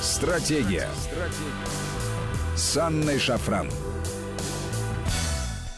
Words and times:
Стратегия. 0.00 0.88
Стратегия. 0.94 2.54
С 2.54 2.76
Анной 2.76 3.18
Шафран. 3.18 3.68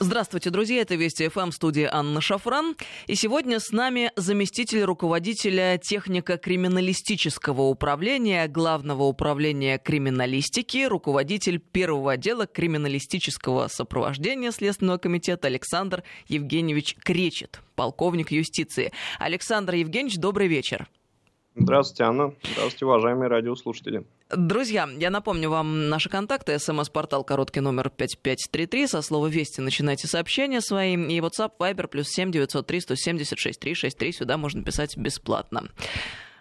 Здравствуйте, 0.01 0.51
друзья. 0.51 0.83
Это 0.83 0.97
Вести 0.97 1.29
ФМ, 1.29 1.51
студия 1.51 1.89
Анна 1.93 2.21
Шафран. 2.21 2.77
И 3.07 3.15
сегодня 3.15 3.61
с 3.61 3.71
нами 3.71 4.11
заместитель 4.17 4.83
руководителя 4.83 5.79
технико-криминалистического 5.79 7.63
управления, 7.63 8.47
Главного 8.49 9.05
управления 9.05 9.79
криминалистики, 9.79 10.85
руководитель 10.85 11.59
первого 11.61 12.13
отдела 12.13 12.47
криминалистического 12.47 13.69
сопровождения 13.69 14.51
Следственного 14.51 14.99
комитета 14.99 15.49
Александр 15.49 16.03
Евгеньевич 16.27 16.97
Кречет, 16.97 17.61
полковник 17.77 18.31
юстиции. 18.33 18.93
Александр 19.19 19.75
Евгеньевич, 19.75 20.19
добрый 20.19 20.49
вечер. 20.49 20.89
Здравствуйте, 21.61 22.05
Анна. 22.05 22.35
Здравствуйте, 22.43 22.87
уважаемые 22.87 23.29
радиослушатели. 23.29 24.05
Друзья, 24.31 24.89
я 24.99 25.11
напомню 25.11 25.51
вам 25.51 25.89
наши 25.89 26.09
контакты. 26.09 26.59
СМС-портал 26.59 27.25
короткий 27.25 27.61
номер 27.61 27.91
5533. 27.91 28.87
Со 28.87 29.03
слова 29.03 29.27
«Вести» 29.27 29.61
начинайте 29.61 30.07
сообщения 30.07 30.61
свои. 30.61 30.95
И 30.95 31.21
WhatsApp, 31.21 31.53
Viber, 31.59 31.89
плюс 31.89 32.09
7 32.09 32.31
903 32.31 32.81
176 32.81 33.61
363. 33.61 34.13
Сюда 34.13 34.37
можно 34.37 34.63
писать 34.63 34.97
бесплатно. 34.97 35.69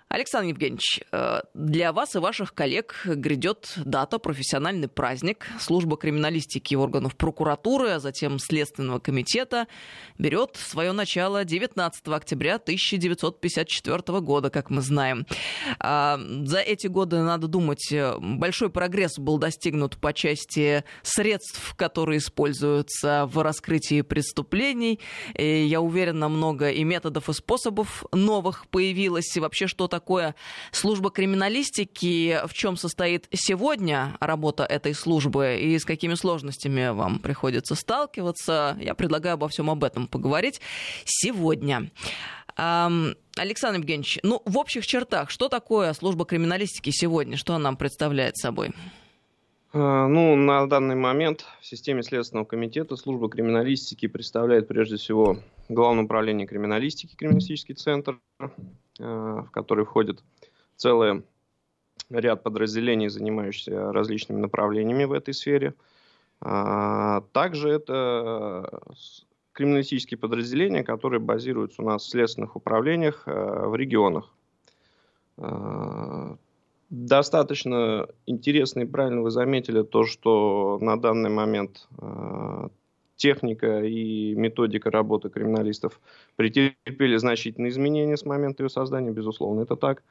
Александр 0.09 0.49
Евгеньевич, 0.49 1.01
э, 1.11 1.41
для 1.53 1.91
вас 1.91 2.15
и 2.15 2.19
ваших 2.19 2.53
коллег 2.53 3.01
грядет 3.05 3.73
дата, 3.75 4.19
профессиональный 4.19 4.87
праздник. 4.87 5.47
Служба 5.59 5.97
криминалистики 5.97 6.75
органов 6.75 7.17
прокуратуры, 7.17 7.89
а 7.89 7.99
затем 7.99 8.39
Следственного 8.39 8.99
комитета 8.99 9.67
берет 10.17 10.55
свое 10.55 10.93
начало 10.93 11.43
19 11.43 12.07
октября 12.07 12.55
1954 12.55 14.21
года, 14.21 14.49
как 14.49 14.69
мы 14.69 14.81
знаем. 14.81 15.25
А, 15.77 16.17
за 16.43 16.59
эти 16.59 16.87
годы, 16.87 17.21
надо 17.21 17.47
думать, 17.47 17.93
большой 18.19 18.69
прогресс 18.69 19.19
был 19.19 19.37
достигнут 19.37 19.97
по 19.97 20.13
части 20.13 20.85
средств, 21.03 21.75
которые 21.75 22.19
используются 22.19 23.25
в 23.25 23.41
раскрытии 23.43 24.03
преступлений. 24.03 25.01
И 25.37 25.65
я 25.65 25.81
уверена, 25.81 26.29
много 26.29 26.69
и 26.69 26.85
методов, 26.85 27.27
и 27.27 27.33
способов 27.33 28.05
новых 28.13 28.67
появилось. 28.69 29.35
И 29.35 29.41
вообще, 29.41 29.67
что 29.67 29.89
такое 29.97 30.35
служба 30.71 31.09
криминалистики, 31.09 32.39
в 32.45 32.53
чем 32.53 32.77
состоит 32.77 33.27
сегодня 33.33 34.15
работа 34.19 34.63
этой 34.63 34.93
службы 34.93 35.57
и 35.59 35.79
с 35.79 35.85
какими 35.85 36.13
сложностями 36.13 36.89
вам 36.89 37.17
приходится 37.17 37.73
сталкиваться. 37.73 38.77
Я 38.79 38.93
предлагаю 38.93 39.33
обо 39.33 39.47
всем 39.47 39.71
об 39.71 39.83
этом 39.83 40.05
поговорить 40.05 40.61
сегодня. 41.05 41.89
Александр 42.55 43.79
Евгеньевич, 43.79 44.19
ну, 44.21 44.43
в 44.45 44.57
общих 44.59 44.85
чертах, 44.85 45.31
что 45.31 45.49
такое 45.49 45.93
служба 45.93 46.25
криминалистики 46.25 46.91
сегодня? 46.91 47.35
Что 47.35 47.55
она 47.55 47.63
нам 47.63 47.77
представляет 47.77 48.37
собой? 48.37 48.69
А, 49.73 50.07
ну, 50.07 50.35
на 50.35 50.67
данный 50.67 50.95
момент 50.95 51.45
в 51.59 51.65
системе 51.65 52.03
Следственного 52.03 52.45
комитета 52.45 52.95
служба 52.97 53.29
криминалистики 53.29 54.07
представляет 54.07 54.67
прежде 54.67 54.97
всего 54.97 55.39
Главное 55.69 56.05
управление 56.05 56.47
криминалистики, 56.47 57.17
криминалистический 57.17 57.75
центр, 57.75 58.17
Э, 58.39 58.49
в 58.99 59.49
который 59.51 59.85
входит 59.85 60.23
целый 60.75 61.23
ряд 62.09 62.43
подразделений, 62.43 63.09
занимающихся 63.09 63.91
различными 63.91 64.39
направлениями 64.39 65.03
в 65.03 65.13
этой 65.13 65.33
сфере. 65.33 65.73
А, 66.39 67.21
также 67.33 67.69
это 67.69 68.69
криминалистические 69.53 70.17
подразделения, 70.17 70.83
которые 70.83 71.19
базируются 71.19 71.81
у 71.81 71.85
нас 71.85 72.03
в 72.03 72.09
следственных 72.09 72.55
управлениях 72.55 73.23
э, 73.25 73.67
в 73.67 73.75
регионах. 73.75 74.31
А, 75.37 76.37
достаточно 76.91 78.07
интересно 78.27 78.81
и 78.81 78.85
правильно 78.85 79.21
вы 79.23 79.31
заметили 79.31 79.81
то, 79.81 80.05
что 80.05 80.77
на 80.79 80.99
данный 80.99 81.31
момент 81.31 81.87
э, 81.99 82.69
техника 83.17 83.83
и 83.83 84.33
методика 84.35 84.89
работы 84.89 85.29
криминалистов 85.29 85.99
претерпели 86.35 87.17
значительные 87.17 87.71
изменения 87.71 88.15
с 88.15 88.25
момента 88.25 88.63
ее 88.63 88.69
создания, 88.69 89.11
безусловно, 89.11 89.61
это 89.61 89.75
так. 89.75 90.03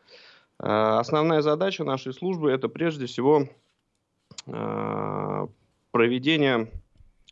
А, 0.59 0.99
основная 0.99 1.41
задача 1.41 1.85
нашей 1.85 2.13
службы 2.13 2.51
это 2.51 2.69
прежде 2.69 3.07
всего 3.07 3.49
а, 4.47 5.49
проведение, 5.93 6.71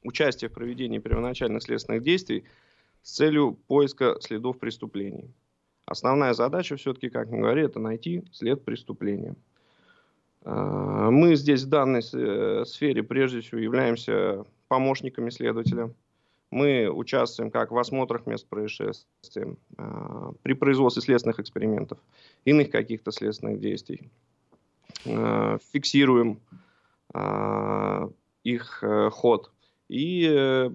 участие 0.03 0.49
в 0.49 0.55
проведении 0.55 0.99
первоначальных 0.99 1.63
следственных 1.63 2.03
действий 2.03 2.45
с 3.03 3.17
целью 3.17 3.59
поиска 3.67 4.17
следов 4.21 4.59
преступлений. 4.59 5.31
Основная 5.87 6.33
задача 6.33 6.77
все-таки, 6.77 7.11
как 7.11 7.29
мы 7.29 7.41
говорили, 7.41 7.67
это 7.67 7.79
найти 7.79 8.25
след 8.33 8.65
преступления. 8.65 9.34
А, 10.45 11.11
мы 11.11 11.37
здесь 11.37 11.65
в 11.65 11.69
данной 11.69 12.03
э, 12.13 12.65
сфере 12.67 13.03
прежде 13.03 13.41
всего 13.41 13.61
являемся 13.61 14.45
помощниками 14.75 15.31
следователя. 15.31 15.93
Мы 16.51 16.89
участвуем 16.89 17.51
как 17.51 17.71
в 17.71 17.79
осмотрах 17.79 18.27
мест 18.27 18.49
происшествия, 18.49 19.57
а, 19.79 20.33
при 20.43 20.55
производстве 20.55 21.03
следственных 21.03 21.39
экспериментов, 21.39 21.99
иных 22.45 22.71
каких-то 22.71 23.13
следственных 23.13 23.61
действий. 23.61 24.11
А, 25.07 25.59
фиксируем 25.73 26.41
а, 27.13 28.11
их 28.43 28.83
э, 28.83 29.11
ход 29.11 29.53
и 29.89 30.29
э, 30.29 30.71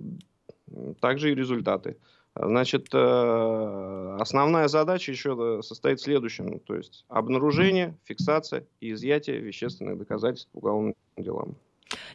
также 1.01 1.31
и 1.31 1.35
результаты. 1.35 1.97
Значит, 2.35 2.87
э, 2.93 4.17
основная 4.19 4.67
задача 4.69 5.11
еще 5.11 5.61
состоит 5.61 5.99
в 5.99 6.03
следующем, 6.03 6.59
то 6.59 6.75
есть 6.75 7.05
обнаружение, 7.09 7.97
фиксация 8.05 8.65
и 8.79 8.93
изъятие 8.93 9.39
вещественных 9.39 9.97
доказательств 9.97 10.49
уголовным 10.53 10.95
делам. 11.17 11.55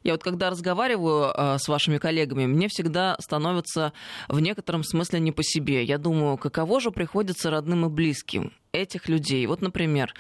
Я 0.03 0.13
вот 0.13 0.23
когда 0.23 0.51
разговариваю 0.51 1.33
э, 1.35 1.59
с 1.59 1.69
вашими 1.69 1.99
коллегами, 1.99 2.47
мне 2.47 2.69
всегда 2.69 3.17
становится 3.21 3.93
в 4.29 4.41
некотором 4.41 4.85
смысле 4.85 5.21
не 5.21 5.33
по 5.33 5.43
себе. 5.43 5.85
Я 5.85 5.99
думаю, 5.99 6.37
каково 6.37 6.81
же 6.81 6.91
приходится 6.91 7.51
родным 7.51 7.87
и 7.87 7.89
близким 7.89 8.53
этих 8.73 9.09
людей. 9.09 9.47
Вот, 9.47 9.63
например, 9.63 10.15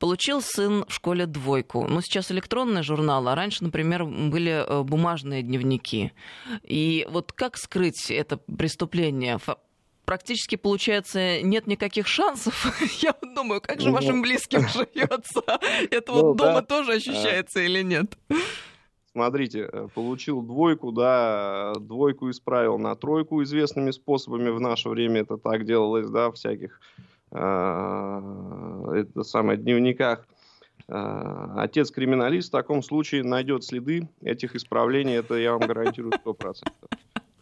Получил 0.00 0.42
сын 0.42 0.84
в 0.86 0.92
школе 0.92 1.24
двойку. 1.24 1.86
Ну, 1.88 2.00
сейчас 2.02 2.30
электронные 2.30 2.82
журналы, 2.82 3.30
а 3.30 3.34
раньше, 3.34 3.62
например, 3.62 4.04
были 4.04 4.50
э, 4.50 4.82
бумажные 4.82 5.42
дневники. 5.42 6.12
И 6.62 7.06
вот 7.08 7.32
как 7.32 7.56
скрыть 7.56 8.10
это 8.10 8.36
преступление? 8.36 9.38
практически, 10.04 10.56
получается, 10.56 11.40
нет 11.40 11.66
никаких 11.66 12.06
шансов. 12.06 12.66
Я 13.00 13.14
думаю, 13.22 13.60
как 13.60 13.80
же 13.80 13.88
ну, 13.88 13.94
вашим 13.94 14.22
близким 14.22 14.68
живется? 14.74 15.42
Это 15.90 16.12
вот 16.12 16.22
ну 16.22 16.34
дома 16.34 16.62
тоже 16.62 16.92
а. 16.92 16.96
ощущается 16.96 17.60
или 17.60 17.82
нет? 17.82 18.18
Смотрите, 19.14 19.68
э, 19.72 19.88
получил 19.94 20.42
двойку, 20.42 20.90
да, 20.90 21.72
двойку 21.80 22.30
исправил 22.30 22.78
на 22.78 22.96
тройку 22.96 23.42
известными 23.44 23.92
способами. 23.92 24.50
В 24.50 24.60
наше 24.60 24.88
время 24.88 25.20
это 25.20 25.38
так 25.38 25.64
делалось, 25.64 26.10
да, 26.10 26.32
всяких 26.32 26.80
э, 27.30 28.96
это 28.96 29.22
самое, 29.22 29.56
дневниках. 29.56 30.26
Э, 30.88 31.46
отец 31.56 31.92
криминалист 31.92 32.48
в 32.48 32.52
таком 32.52 32.82
случае 32.82 33.22
найдет 33.22 33.62
следы 33.62 34.08
этих 34.20 34.56
исправлений, 34.56 35.14
это 35.14 35.36
я 35.36 35.52
вам 35.52 35.60
гарантирую 35.60 36.12
100%. 36.12 36.64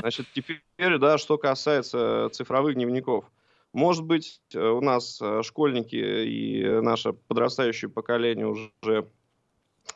Значит, 0.01 0.27
теперь, 0.35 0.99
да, 0.99 1.17
что 1.17 1.39
касается 1.39 2.29
цифровых 2.33 2.75
дневников. 2.75 3.25
Может 3.73 4.05
быть, 4.05 4.43
у 4.55 4.81
нас 4.83 5.23
школьники 5.43 5.97
и 5.97 6.81
наше 6.83 7.15
подрастающее 7.15 7.89
поколение 7.89 8.47
уже 8.47 8.71
Э, 8.85 9.03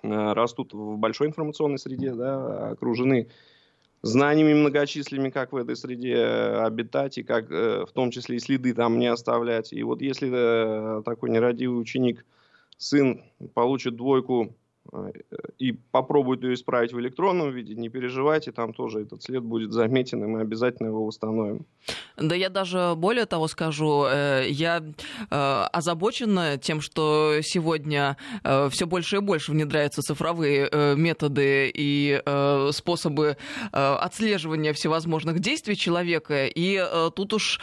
растут 0.03 0.73
в 0.73 0.97
большой 0.97 1.29
информационной 1.29 1.79
среде, 1.79 2.13
да, 2.15 2.71
окружены 2.71 3.29
знаниями 4.03 4.55
многочисленными, 4.55 5.31
как 5.31 5.53
в 5.53 5.57
этой 5.57 5.77
среде 5.77 6.15
э, 6.15 6.65
обитать, 6.65 7.19
и 7.19 7.23
как 7.23 7.51
э, 7.51 7.85
в 7.87 7.93
том 7.93 8.11
числе 8.11 8.37
и 8.37 8.41
следы 8.41 8.75
там 8.75 8.99
не 8.99 9.07
оставлять. 9.09 9.73
И 9.73 9.83
вот 9.83 10.01
если 10.01 11.03
такой 11.03 11.31
нерадивый 11.31 11.81
ученик, 11.81 12.25
сын, 12.79 13.23
получит 13.55 13.97
двойку 13.97 14.55
и 15.59 15.73
попробует 15.73 16.43
ее 16.43 16.55
исправить 16.55 16.93
в 16.93 17.01
электронном 17.01 17.53
виде, 17.53 17.75
не 17.75 17.89
переживайте, 17.89 18.53
там 18.53 18.73
тоже 18.73 19.01
этот 19.01 19.23
след 19.23 19.43
будет 19.43 19.73
заметен, 19.73 20.23
и 20.25 20.27
мы 20.27 20.41
обязательно 20.41 20.89
его 20.89 21.05
восстановим. 21.05 21.67
Да 22.17 22.35
я 22.35 22.49
даже 22.49 22.95
более 22.97 23.27
того 23.27 23.47
скажу, 23.49 24.07
э, 24.09 24.47
я 24.49 24.83
э, 25.31 25.67
озабочена 25.73 26.57
тем, 26.57 26.81
что 26.81 27.35
сегодня 27.43 28.17
э, 28.43 28.69
все 28.71 28.87
больше 28.87 29.17
и 29.17 29.21
больше 29.21 29.53
внедряются 29.53 30.03
цифровые 30.03 30.71
методы 30.97 31.71
и 31.75 32.23
способы 32.73 33.37
отслеживания 33.73 34.73
всевозможных 34.73 35.41
действий 35.41 35.77
человека. 35.77 36.47
И 36.47 36.85
тут 37.15 37.33
уж 37.35 37.61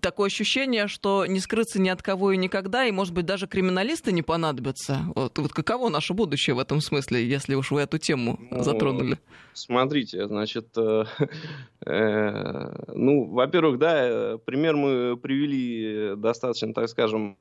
такое 0.00 0.26
ощущение, 0.26 0.88
что 0.88 1.26
не 1.26 1.40
скрыться 1.40 1.80
ни 1.80 1.88
от 1.88 2.02
кого 2.02 2.32
и 2.32 2.36
никогда, 2.36 2.84
и, 2.84 2.92
может 2.92 3.14
быть, 3.14 3.26
даже 3.26 3.46
криминалисты 3.46 4.12
не 4.12 4.22
понадобятся. 4.22 5.00
Вот, 5.14 5.38
вот 5.38 5.52
каково 5.52 5.88
наше 5.88 6.14
будущее? 6.14 6.47
Вообще 6.48 6.52
в 6.54 6.58
этом 6.58 6.80
смысле, 6.80 7.26
если 7.26 7.54
уж 7.54 7.70
вы 7.70 7.82
эту 7.82 7.98
тему 7.98 8.38
ну, 8.50 8.62
затронули? 8.62 9.18
Смотрите, 9.52 10.26
значит, 10.26 10.68
э, 10.76 11.04
э, 11.86 12.92
ну, 12.94 13.24
во-первых, 13.24 13.78
да, 13.78 14.38
пример 14.44 14.76
мы 14.76 15.16
привели 15.16 16.14
достаточно, 16.16 16.72
так 16.72 16.88
скажем, 16.88 17.36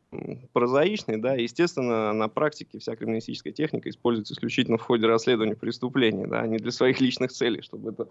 прозаичный, 0.53 1.17
да, 1.17 1.35
естественно, 1.35 2.13
на 2.13 2.27
практике 2.27 2.79
вся 2.79 2.95
криминалистическая 2.95 3.53
техника 3.53 3.89
используется 3.89 4.33
исключительно 4.33 4.77
в 4.77 4.81
ходе 4.81 5.07
расследования 5.07 5.55
преступлений, 5.55 6.25
да, 6.27 6.41
а 6.41 6.47
не 6.47 6.57
для 6.57 6.71
своих 6.71 6.99
личных 6.99 7.31
целей, 7.31 7.61
чтобы 7.61 7.91
это 7.91 8.07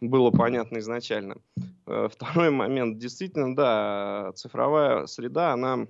было 0.00 0.30
понятно 0.30 0.78
изначально. 0.78 1.36
Э, 1.86 2.08
второй 2.10 2.50
момент, 2.50 2.98
действительно, 2.98 3.54
да, 3.54 4.32
цифровая 4.34 5.06
среда, 5.06 5.52
она 5.52 5.86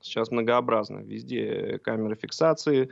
сейчас 0.00 0.30
многообразна. 0.30 0.98
Везде 0.98 1.78
камеры 1.82 2.14
фиксации, 2.14 2.90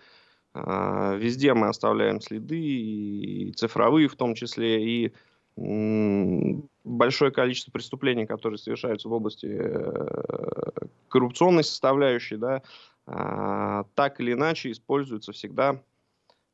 везде 0.54 1.54
мы 1.54 1.68
оставляем 1.68 2.20
следы, 2.20 2.60
и 2.60 3.52
цифровые 3.52 4.08
в 4.08 4.16
том 4.16 4.34
числе, 4.34 4.84
и 4.84 5.12
большое 5.56 7.30
количество 7.30 7.70
преступлений, 7.70 8.26
которые 8.26 8.58
совершаются 8.58 9.08
в 9.08 9.12
области 9.12 9.46
э, 9.46 10.86
коррупционной 11.08 11.64
составляющей, 11.64 12.36
да, 12.36 12.62
а, 13.06 13.84
так 13.94 14.20
или 14.20 14.32
иначе 14.32 14.70
используются 14.70 15.32
всегда 15.32 15.80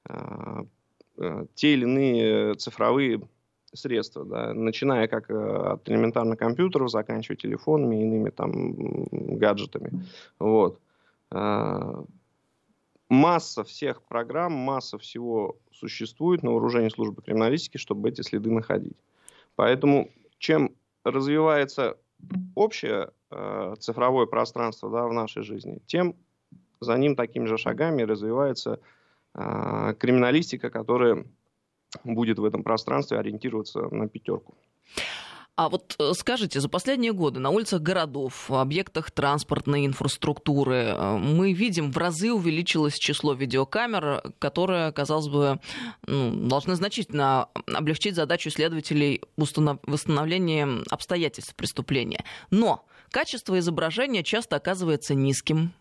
а, 0.09 0.65
э, 1.19 1.47
те 1.55 1.75
или 1.75 1.83
иные 1.83 2.55
цифровые 2.55 3.21
средства, 3.73 4.25
да, 4.25 4.55
начиная 4.55 5.06
как 5.09 5.31
э, 5.31 5.35
от 5.35 5.89
элементарных 5.89 6.39
компьютеров, 6.39 6.91
заканчивая 6.91 7.37
телефонами 7.37 7.97
и 7.97 8.03
иными 8.03 8.31
там 8.31 8.75
гаджетами. 9.39 10.05
Вот 10.39 10.81
масса 13.08 13.64
всех 13.64 14.02
программ, 14.02 14.52
масса 14.52 14.99
всего 14.99 15.56
существует 15.72 16.43
на 16.43 16.50
вооружении 16.50 16.88
службы 16.88 17.22
криминалистики, 17.22 17.78
чтобы 17.78 18.08
эти 18.08 18.20
следы 18.22 18.50
находить. 18.50 18.96
Поэтому 19.56 20.10
чем 20.38 20.75
развивается 21.05 21.96
общее 22.55 23.10
э, 23.31 23.75
цифровое 23.78 24.26
пространство 24.26 24.90
да, 24.90 25.06
в 25.06 25.12
нашей 25.12 25.43
жизни, 25.43 25.81
тем 25.87 26.14
за 26.81 26.96
ним 26.96 27.16
такими 27.16 27.46
же 27.46 27.58
шагами 27.58 28.02
развивается 28.02 28.81
э, 29.34 29.94
криминалистика, 29.99 30.70
которая 30.70 31.25
будет 32.05 32.38
в 32.38 32.44
этом 32.44 32.62
пространстве 32.62 33.19
ориентироваться 33.19 33.82
на 33.94 34.08
пятерку. 34.08 34.55
А 35.58 35.69
вот 35.69 35.96
э, 35.99 36.12
скажите, 36.14 36.60
за 36.60 36.69
последние 36.69 37.12
годы 37.12 37.40
на 37.40 37.50
улицах 37.50 37.82
городов, 37.82 38.49
в 38.49 38.55
объектах 38.55 39.10
транспортной 39.10 39.87
инфраструктуры 39.87 40.94
э, 40.96 41.16
мы 41.16 41.52
видим, 41.52 41.90
в 41.90 41.99
разы 41.99 42.32
увеличилось 42.32 42.96
число 42.96 43.32
видеокамер, 43.32 44.34
которые, 44.38 44.93
казалось 44.93 45.26
бы, 45.26 45.58
ну, 46.06 46.46
должны 46.46 46.76
значительно 46.76 47.49
облегчить 47.75 48.14
задачу 48.14 48.50
следователей 48.50 49.20
восстановления 49.37 50.84
обстоятельств 50.90 51.56
преступления. 51.56 52.25
Но 52.52 52.87
Качество 53.10 53.58
изображения 53.58 54.22
часто 54.22 54.56
оказывается 54.56 55.14
низким. 55.14 55.72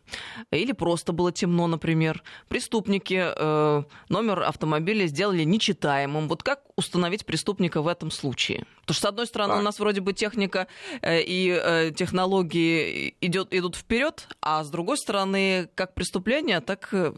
Или 0.51 0.71
просто 0.71 1.11
было 1.11 1.31
темно, 1.31 1.67
например. 1.67 2.23
Преступники 2.47 3.33
э, 3.35 3.83
номер 4.09 4.43
автомобиля 4.43 5.05
сделали 5.07 5.43
нечитаемым. 5.43 6.27
Вот 6.27 6.43
как 6.43 6.61
установить 6.77 7.25
преступника 7.25 7.81
в 7.81 7.87
этом 7.87 8.11
случае? 8.11 8.65
Потому 8.81 8.95
что, 8.95 9.01
с 9.01 9.09
одной 9.09 9.27
стороны, 9.27 9.53
а. 9.53 9.57
у 9.57 9.61
нас 9.61 9.79
вроде 9.79 9.99
бы 9.99 10.13
техника 10.13 10.67
э, 11.01 11.21
и 11.21 11.49
э, 11.49 11.91
технологии 11.91 13.15
идет, 13.19 13.53
идут 13.53 13.75
вперед, 13.75 14.27
а 14.41 14.63
с 14.63 14.69
другой 14.69 14.97
стороны, 14.97 15.69
как 15.75 15.93
преступление, 15.93 16.61
так 16.61 16.87
э, 16.93 17.13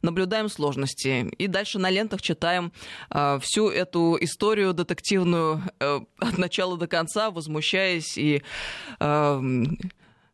наблюдаем 0.00 0.48
сложности. 0.48 1.30
И 1.36 1.46
дальше 1.46 1.78
на 1.78 1.90
лентах 1.90 2.22
читаем 2.22 2.72
э, 3.10 3.38
всю 3.42 3.68
эту 3.68 4.16
историю 4.20 4.72
детективную 4.72 5.62
э, 5.78 6.00
от 6.18 6.38
начала 6.38 6.78
до 6.78 6.86
конца, 6.86 7.30
возмущаясь 7.30 8.16
и 8.16 8.42
э, 8.98 9.40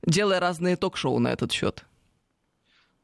делая 0.04 0.40
разные 0.40 0.76
ток-шоу 0.76 1.18
на 1.18 1.32
этот 1.32 1.52
счет. 1.52 1.84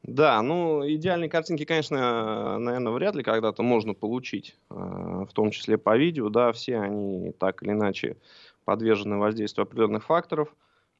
Да, 0.03 0.41
ну, 0.41 0.85
идеальные 0.85 1.29
картинки, 1.29 1.63
конечно, 1.63 2.59
наверное, 2.59 2.91
вряд 2.91 3.15
ли 3.15 3.23
когда-то 3.23 3.63
можно 3.63 3.93
получить, 3.93 4.57
а, 4.69 5.25
в 5.25 5.31
том 5.31 5.51
числе 5.51 5.77
по 5.77 5.95
видео, 5.95 6.27
да, 6.27 6.51
все 6.51 6.77
они 6.77 7.31
так 7.31 7.63
или 7.63 7.71
иначе 7.71 8.17
подвержены 8.65 9.17
воздействию 9.17 9.63
определенных 9.63 10.03
факторов, 10.03 10.53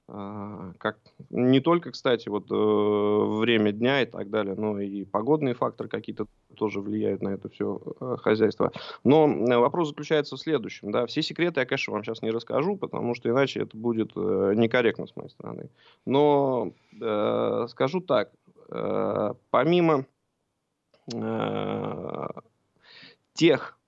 как 0.07 0.97
не 1.29 1.61
только, 1.61 1.91
кстати, 1.91 2.27
вот 2.27 2.51
э, 2.51 3.39
время 3.39 3.71
дня 3.71 4.01
и 4.01 4.05
так 4.05 4.29
далее, 4.29 4.53
но 4.55 4.79
и 4.79 5.05
погодные 5.05 5.53
факторы 5.53 5.87
какие-то 5.87 6.27
тоже 6.55 6.81
влияют 6.81 7.21
на 7.21 7.29
это 7.29 7.49
все 7.49 7.81
э, 8.01 8.17
хозяйство. 8.19 8.73
Но 9.05 9.27
э, 9.27 9.57
вопрос 9.57 9.89
заключается 9.89 10.35
в 10.35 10.39
следующем, 10.39 10.91
да, 10.91 11.05
все 11.05 11.21
секреты 11.21 11.61
я, 11.61 11.65
конечно, 11.65 11.93
вам 11.93 12.03
сейчас 12.03 12.21
не 12.21 12.31
расскажу, 12.31 12.75
потому 12.75 13.15
что 13.15 13.29
иначе 13.29 13.61
это 13.61 13.77
будет 13.77 14.15
некорректно 14.15 15.07
с 15.07 15.15
моей 15.15 15.29
стороны. 15.29 15.69
Но 16.05 16.73
э, 17.01 17.67
скажу 17.69 18.01
так, 18.01 18.31
э, 18.69 19.33
помимо 19.51 20.05
э, 21.13 22.27
тех 23.33 23.79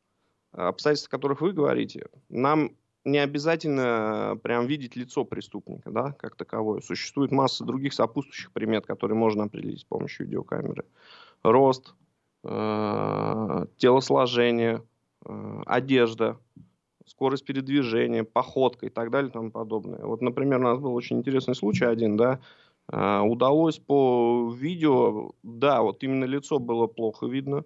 обстоятельств, 0.53 1.09
о 1.09 1.11
которых 1.11 1.41
вы 1.41 1.51
говорите, 1.51 2.07
нам 2.29 2.71
не 3.06 3.19
обязательно 3.19 4.38
прям 4.42 4.66
видеть 4.66 4.96
лицо 4.96 5.24
преступника, 5.24 5.92
да, 5.92 6.12
как 6.13 6.36
таковое. 6.36 6.81
Существует 6.81 7.31
масса 7.31 7.63
других 7.63 7.94
сопутствующих 7.94 8.52
примет, 8.52 8.88
которые 8.88 9.16
можно 9.16 9.44
определить 9.44 9.81
с 9.81 9.84
помощью 9.84 10.25
видеокамеры. 10.25 10.86
Рост, 11.44 11.94
э, 12.44 13.66
телосложение, 13.78 14.81
э, 15.24 15.62
одежда, 15.68 16.40
скорость 17.06 17.46
передвижения, 17.46 18.24
походка 18.24 18.88
и 18.88 18.90
так 18.90 19.12
далее 19.12 19.30
и 19.30 19.34
тому 19.34 19.52
подобное. 19.52 20.04
Вот, 20.04 20.22
например, 20.22 20.60
у 20.60 20.63
нас 20.63 20.80
был 20.80 20.96
очень 20.96 21.19
интересный 21.19 21.54
случай 21.54 21.86
один, 21.86 22.18
да, 22.18 22.40
э, 22.92 23.19
удалось 23.19 23.78
по 23.78 24.52
видео, 24.52 25.34
да, 25.44 25.84
вот 25.84 26.04
именно 26.04 26.25
лицо 26.25 26.57
было 26.57 26.88
плохо 26.88 27.28
видно, 27.28 27.63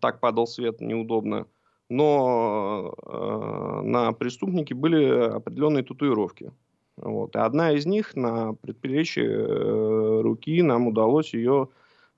так 0.00 0.20
падал 0.20 0.46
свет, 0.46 0.82
неудобно, 0.82 1.46
но 1.92 2.94
э, 3.04 3.82
на 3.84 4.12
преступнике 4.12 4.74
были 4.74 5.04
определенные 5.36 5.82
татуировки. 5.82 6.50
Вот. 6.96 7.36
И 7.36 7.38
одна 7.38 7.72
из 7.72 7.84
них 7.84 8.16
на 8.16 8.54
предплечье 8.54 9.26
э, 9.26 10.20
руки 10.22 10.62
нам 10.62 10.86
удалось 10.88 11.34
ее, 11.34 11.68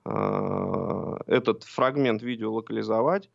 э, 0.04 1.16
этот 1.26 1.64
фрагмент 1.64 2.22
видео 2.22 2.52
локализовать, 2.52 3.30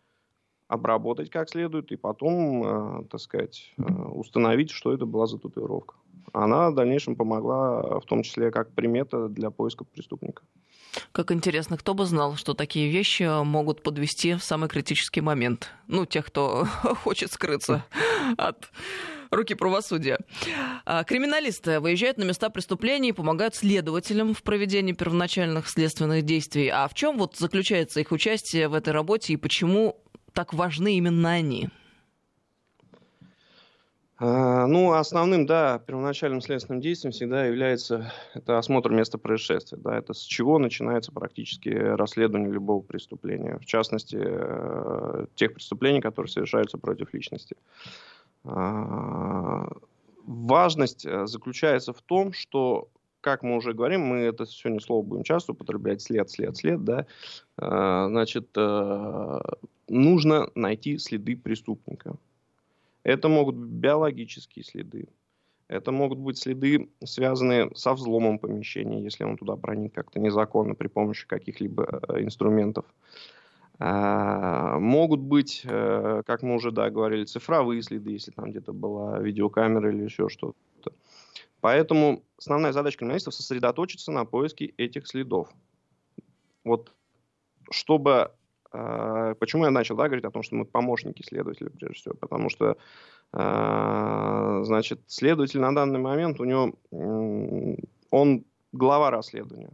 обработать 0.69 1.29
как 1.29 1.49
следует 1.49 1.91
и 1.91 1.97
потом, 1.97 2.63
э, 2.63 3.05
так 3.09 3.19
сказать, 3.19 3.73
э, 3.77 3.83
установить, 3.83 4.71
что 4.71 4.93
это 4.93 5.05
была 5.05 5.25
за 5.25 5.39
татуировка. 5.39 5.95
Она 6.31 6.69
в 6.69 6.75
дальнейшем 6.75 7.15
помогла, 7.15 7.99
в 7.99 8.05
том 8.05 8.23
числе 8.23 8.51
как 8.51 8.71
примета 8.71 9.27
для 9.27 9.49
поиска 9.49 9.83
преступника. 9.83 10.43
Как 11.11 11.31
интересно, 11.31 11.77
кто 11.77 11.93
бы 11.93 12.05
знал, 12.05 12.35
что 12.35 12.53
такие 12.53 12.89
вещи 12.89 13.43
могут 13.43 13.83
подвести 13.83 14.35
в 14.35 14.43
самый 14.43 14.69
критический 14.69 15.21
момент. 15.21 15.71
Ну, 15.87 16.05
тех, 16.05 16.25
кто 16.25 16.65
хочет 17.03 17.31
скрыться 17.31 17.85
от 18.37 18.71
руки 19.31 19.53
правосудия. 19.53 20.19
А, 20.85 21.03
криминалисты 21.03 21.79
выезжают 21.79 22.17
на 22.17 22.23
места 22.23 22.49
преступлений 22.49 23.09
и 23.09 23.13
помогают 23.13 23.55
следователям 23.55 24.33
в 24.33 24.43
проведении 24.43 24.93
первоначальных 24.93 25.69
следственных 25.69 26.23
действий. 26.23 26.69
А 26.69 26.87
в 26.87 26.93
чем 26.93 27.17
вот 27.17 27.37
заключается 27.37 27.99
их 27.99 28.11
участие 28.11 28.67
в 28.67 28.73
этой 28.73 28.93
работе 28.93 29.33
и 29.33 29.37
почему 29.37 30.01
так 30.33 30.53
важны 30.53 30.97
именно 30.97 31.29
они? 31.31 31.69
А, 34.21 34.67
ну, 34.67 34.91
основным, 34.91 35.45
да, 35.45 35.79
первоначальным 35.79 36.41
следственным 36.41 36.81
действием 36.81 37.13
всегда 37.13 37.45
является 37.45 38.11
это 38.33 38.57
осмотр 38.57 38.91
места 38.91 39.17
происшествия. 39.17 39.77
Да, 39.77 39.97
это 39.97 40.13
с 40.13 40.23
чего 40.23 40.59
начинается 40.59 41.13
практически 41.13 41.69
расследование 41.69 42.51
любого 42.51 42.81
преступления. 42.81 43.57
В 43.59 43.65
частности, 43.65 44.17
э, 44.21 45.25
тех 45.35 45.53
преступлений, 45.53 46.01
которые 46.01 46.29
совершаются 46.29 46.77
против 46.77 47.13
личности. 47.13 47.55
А, 48.43 49.69
важность 50.25 51.05
э, 51.05 51.25
заключается 51.25 51.93
в 51.93 52.01
том, 52.01 52.33
что, 52.33 52.89
как 53.21 53.41
мы 53.41 53.55
уже 53.55 53.73
говорим, 53.73 54.01
мы 54.01 54.17
это 54.17 54.45
сегодня 54.45 54.81
слово 54.81 55.01
будем 55.01 55.23
часто 55.23 55.53
употреблять, 55.53 56.01
след, 56.01 56.29
след, 56.29 56.57
след, 56.57 56.83
да, 56.83 57.05
а, 57.57 58.09
значит, 58.09 58.49
э, 58.57 59.39
нужно 59.87 60.49
найти 60.55 60.97
следы 60.97 61.37
преступника 61.37 62.17
это 63.03 63.29
могут 63.29 63.55
быть 63.55 63.69
биологические 63.69 64.65
следы. 64.65 65.07
Это 65.67 65.91
могут 65.91 66.17
быть 66.17 66.37
следы, 66.37 66.89
связанные 67.03 67.69
со 67.75 67.93
взломом 67.93 68.39
помещения, 68.39 69.03
если 69.03 69.23
он 69.23 69.37
туда 69.37 69.55
проник 69.55 69.93
как-то 69.93 70.19
незаконно 70.19 70.73
при 70.73 70.87
помощи 70.87 71.27
каких-либо 71.27 72.01
э, 72.07 72.23
инструментов. 72.23 72.85
А, 73.77 74.79
могут 74.79 75.19
быть, 75.19 75.61
э, 75.63 76.23
как 76.25 76.41
мы 76.41 76.55
уже 76.55 76.71
да, 76.71 76.89
говорили, 76.89 77.23
цифровые 77.23 77.83
следы, 77.83 78.11
если 78.11 78.31
там 78.31 78.49
где-то 78.49 78.73
была 78.73 79.19
видеокамера 79.19 79.91
или 79.91 80.03
еще 80.03 80.27
что-то. 80.27 80.91
Поэтому 81.61 82.23
основная 82.37 82.73
задача 82.73 82.97
криминалистов 82.97 83.35
сосредоточиться 83.35 84.11
на 84.11 84.25
поиске 84.25 84.73
этих 84.77 85.07
следов. 85.07 85.49
Вот 86.63 86.93
чтобы 87.71 88.31
почему 88.71 89.65
я 89.65 89.71
начал 89.71 89.95
да, 89.95 90.05
говорить 90.05 90.25
о 90.25 90.31
том, 90.31 90.43
что 90.43 90.55
мы 90.55 90.65
помощники 90.65 91.23
следователя, 91.23 91.69
прежде 91.69 91.95
всего? 91.95 92.15
Потому 92.15 92.49
что, 92.49 92.77
а, 93.31 94.63
значит, 94.63 95.01
следователь 95.07 95.59
на 95.59 95.73
данный 95.73 95.99
момент, 95.99 96.39
у 96.39 96.45
него, 96.45 96.73
он 98.11 98.45
глава 98.71 99.11
расследования, 99.11 99.71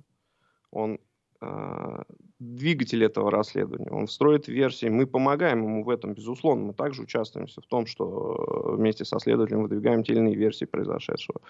он 0.71 0.99
а, 1.41 2.03
двигатель 2.39 3.03
этого 3.03 3.31
расследования, 3.31 3.89
он 3.91 4.07
строит 4.07 4.47
версии, 4.47 4.87
мы 4.87 5.07
помогаем 5.07 5.63
ему 5.63 5.83
в 5.83 5.89
этом, 5.89 6.13
безусловно, 6.13 6.67
мы 6.67 6.73
также 6.73 7.01
участвуем 7.01 7.47
в 7.47 7.67
том, 7.67 7.85
что 7.85 8.75
вместе 8.77 9.05
со 9.05 9.19
следователем 9.19 9.63
выдвигаем 9.63 10.03
те 10.03 10.13
или 10.13 10.19
иные 10.19 10.35
версии 10.35 10.65
произошедшего. 10.65 11.41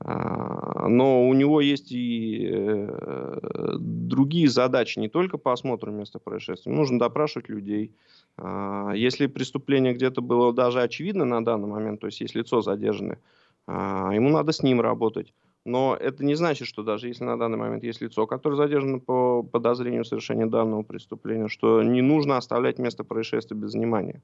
А, 0.00 0.88
но 0.88 1.28
у 1.28 1.34
него 1.34 1.60
есть 1.60 1.92
и 1.92 2.48
э, 2.50 3.76
другие 3.78 4.48
задачи, 4.48 4.98
не 4.98 5.08
только 5.08 5.38
по 5.38 5.52
осмотру 5.52 5.92
места 5.92 6.18
происшествия. 6.18 6.72
Нужно 6.72 6.98
допрашивать 6.98 7.48
людей. 7.48 7.94
А, 8.36 8.92
если 8.94 9.26
преступление 9.26 9.94
где-то 9.94 10.20
было 10.22 10.52
даже 10.52 10.82
очевидно 10.82 11.24
на 11.24 11.44
данный 11.44 11.68
момент, 11.68 12.00
то 12.00 12.06
есть 12.06 12.20
есть 12.20 12.34
лицо 12.34 12.62
задержанное, 12.62 13.18
а, 13.66 14.12
ему 14.12 14.30
надо 14.30 14.52
с 14.52 14.62
ним 14.62 14.80
работать. 14.80 15.32
Но 15.64 15.96
это 15.98 16.24
не 16.24 16.34
значит, 16.34 16.66
что 16.66 16.82
даже 16.82 17.06
если 17.06 17.22
на 17.22 17.38
данный 17.38 17.58
момент 17.58 17.84
есть 17.84 18.00
лицо, 18.00 18.26
которое 18.26 18.56
задержано 18.56 18.98
по 18.98 19.44
подозрению 19.44 20.02
в 20.02 20.08
совершении 20.08 20.44
данного 20.44 20.82
преступления, 20.82 21.46
что 21.46 21.82
не 21.82 22.02
нужно 22.02 22.36
оставлять 22.36 22.78
место 22.78 23.04
происшествия 23.04 23.56
без 23.56 23.74
внимания. 23.74 24.20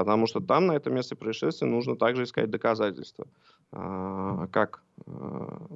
Потому 0.00 0.26
что 0.26 0.40
там, 0.40 0.66
на 0.66 0.72
этом 0.72 0.94
месте 0.94 1.14
происшествия, 1.14 1.68
нужно 1.68 1.96
также 1.96 2.22
искать 2.22 2.50
доказательства. 2.50 3.26
А, 3.72 4.46
как 4.50 4.82
а, 5.06 5.66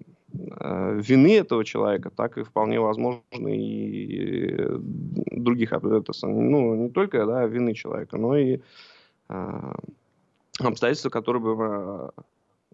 а, 0.60 0.92
вины 0.94 1.36
этого 1.36 1.64
человека, 1.64 2.10
так 2.10 2.38
и 2.38 2.42
вполне 2.42 2.80
возможно 2.80 3.20
и 3.48 4.66
других 5.30 5.72
ну, 6.22 6.74
не 6.74 6.88
только 6.88 7.26
да, 7.26 7.46
вины 7.46 7.74
человека, 7.74 8.16
но 8.16 8.36
и 8.36 8.60
обстоятельства, 10.58 11.10
которые 11.10 11.42
бы 11.42 12.10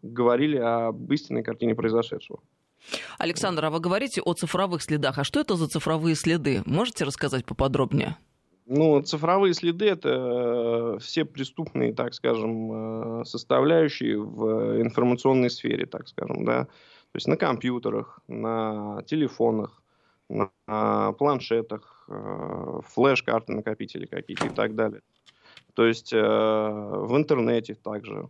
говорили 0.03 0.57
об 0.57 1.13
истинной 1.13 1.43
картине 1.43 1.75
произошедшего. 1.75 2.41
Александр, 3.19 3.67
а 3.67 3.71
вы 3.71 3.81
говорите 3.81 4.23
о 4.23 4.33
цифровых 4.35 4.83
следах. 4.83 5.19
А 5.19 5.25
что 5.25 5.41
это 5.41 5.57
за 5.57 5.69
цифровые 5.69 6.15
следы? 6.15 6.63
Можете 6.65 7.05
рассказать 7.05 7.45
поподробнее? 7.45 8.17
Ну, 8.73 9.03
цифровые 9.03 9.53
следы 9.53 9.89
это 9.89 10.95
э, 10.95 10.99
все 11.01 11.25
преступные, 11.25 11.93
так 11.93 12.15
скажем, 12.15 13.23
э, 13.23 13.25
составляющие 13.25 14.17
в 14.17 14.81
информационной 14.81 15.51
сфере, 15.51 15.87
так 15.87 16.07
скажем, 16.07 16.45
да. 16.45 16.67
То 16.67 17.17
есть 17.17 17.27
на 17.27 17.37
компьютерах, 17.37 18.21
на 18.29 19.03
телефонах, 19.07 19.83
на 20.29 21.13
планшетах, 21.15 22.07
э, 22.09 22.81
флеш-карты, 22.87 23.53
накопители 23.55 24.07
какие-то 24.07 24.47
и 24.47 24.51
так 24.51 24.77
далее. 24.77 25.01
То 25.75 25.85
есть 25.85 26.13
в 26.13 27.17
интернете 27.17 27.75
также. 27.75 28.29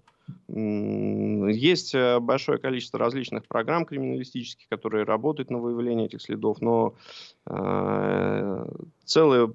Есть 0.49 1.95
большое 2.21 2.59
количество 2.59 2.99
различных 2.99 3.47
программ 3.47 3.85
криминалистических, 3.85 4.69
которые 4.69 5.05
работают 5.05 5.51
на 5.51 5.59
выявление 5.59 6.07
этих 6.07 6.23
следов, 6.23 6.61
но 6.61 6.95
целые 9.05 9.55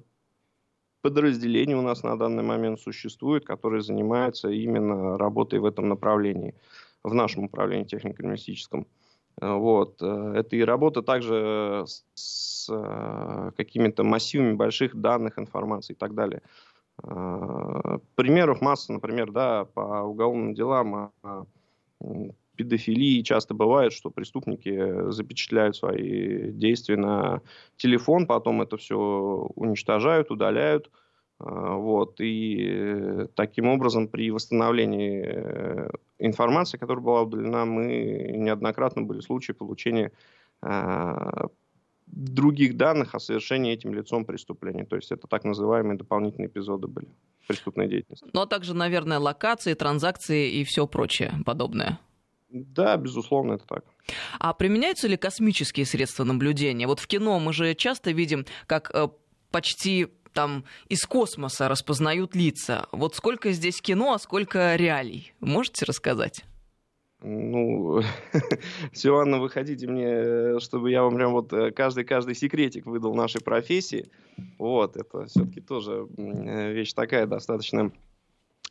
подразделение 1.06 1.76
у 1.76 1.82
нас 1.82 2.02
на 2.02 2.18
данный 2.18 2.42
момент 2.42 2.80
существует, 2.80 3.44
которое 3.44 3.80
занимается 3.80 4.48
именно 4.48 5.16
работой 5.16 5.60
в 5.60 5.64
этом 5.64 5.88
направлении, 5.88 6.56
в 7.04 7.14
нашем 7.14 7.44
управлении 7.44 7.84
технико-криминалистическом. 7.84 8.88
Э, 9.40 9.54
вот. 9.54 10.02
Э, 10.02 10.32
это 10.34 10.56
и 10.56 10.64
работа 10.64 11.02
также 11.02 11.84
с 12.14 12.68
э, 12.68 13.50
какими-то 13.56 14.02
массивами 14.02 14.54
больших 14.54 14.96
данных, 15.00 15.38
информации 15.38 15.92
и 15.92 15.96
так 15.96 16.14
далее. 16.14 16.42
Примеров 18.16 18.60
масса, 18.62 18.92
например, 18.92 19.30
да, 19.30 19.66
по 19.66 20.02
уголовным 20.02 20.54
делам 20.54 21.12
педофилии 22.56 23.22
часто 23.22 23.54
бывает, 23.54 23.92
что 23.92 24.10
преступники 24.10 25.10
запечатляют 25.10 25.76
свои 25.76 26.50
действия 26.52 26.96
на 26.96 27.42
телефон, 27.76 28.26
потом 28.26 28.62
это 28.62 28.76
все 28.76 28.96
уничтожают, 29.54 30.30
удаляют. 30.30 30.90
А, 31.38 31.74
вот, 31.74 32.20
и 32.20 33.26
таким 33.34 33.68
образом 33.68 34.08
при 34.08 34.30
восстановлении 34.30 35.22
э, 35.26 35.90
информации, 36.18 36.78
которая 36.78 37.04
была 37.04 37.22
удалена, 37.22 37.66
мы 37.66 38.32
неоднократно 38.36 39.02
были 39.02 39.20
случаи 39.20 39.52
получения 39.52 40.12
других 42.06 42.76
данных 42.76 43.14
о 43.14 43.20
совершении 43.20 43.72
этим 43.72 43.92
лицом 43.92 44.24
преступления. 44.24 44.84
То 44.84 44.96
есть 44.96 45.12
это 45.12 45.26
так 45.26 45.44
называемые 45.44 45.98
дополнительные 45.98 46.48
эпизоды 46.48 46.86
были 46.86 47.08
преступной 47.46 47.88
деятельности. 47.88 48.26
Ну 48.32 48.40
а 48.40 48.46
также, 48.46 48.74
наверное, 48.74 49.18
локации, 49.18 49.74
транзакции 49.74 50.50
и 50.50 50.64
все 50.64 50.86
прочее 50.86 51.34
подобное. 51.44 51.98
Да, 52.48 52.96
безусловно, 52.96 53.54
это 53.54 53.66
так. 53.66 53.84
А 54.38 54.54
применяются 54.54 55.08
ли 55.08 55.16
космические 55.16 55.84
средства 55.84 56.24
наблюдения? 56.24 56.86
Вот 56.86 57.00
в 57.00 57.06
кино 57.06 57.38
мы 57.38 57.52
же 57.52 57.74
часто 57.74 58.12
видим, 58.12 58.46
как 58.66 58.90
э, 58.94 59.08
почти 59.50 60.08
там 60.32 60.64
из 60.88 61.04
космоса 61.06 61.68
распознают 61.68 62.34
лица. 62.34 62.86
Вот 62.92 63.14
сколько 63.14 63.52
здесь 63.52 63.80
кино, 63.80 64.12
а 64.12 64.18
сколько 64.18 64.76
реалий? 64.76 65.32
Можете 65.40 65.86
рассказать? 65.86 66.44
Ну, 67.22 68.02
все, 68.92 69.16
Анна, 69.16 69.40
выходите 69.40 69.88
мне, 69.88 70.60
чтобы 70.60 70.90
я 70.90 71.02
вам 71.02 71.16
прям 71.16 71.32
вот 71.32 71.52
э, 71.52 71.72
каждый-каждый 71.72 72.34
секретик 72.34 72.86
выдал 72.86 73.14
нашей 73.14 73.40
профессии. 73.40 74.10
Вот, 74.58 74.96
это 74.96 75.24
все-таки 75.26 75.60
тоже 75.60 76.06
э, 76.16 76.72
вещь 76.72 76.92
такая 76.92 77.26
достаточно 77.26 77.90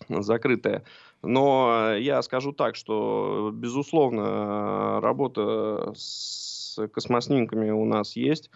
закрытая. 0.07 0.83
Но 1.21 1.95
я 1.97 2.21
скажу 2.21 2.51
так, 2.53 2.75
что, 2.75 3.51
безусловно, 3.53 4.99
работа 5.01 5.93
с 5.95 6.79
космоснимками 6.93 7.71
у 7.71 7.85
нас 7.85 8.15
есть. 8.15 8.49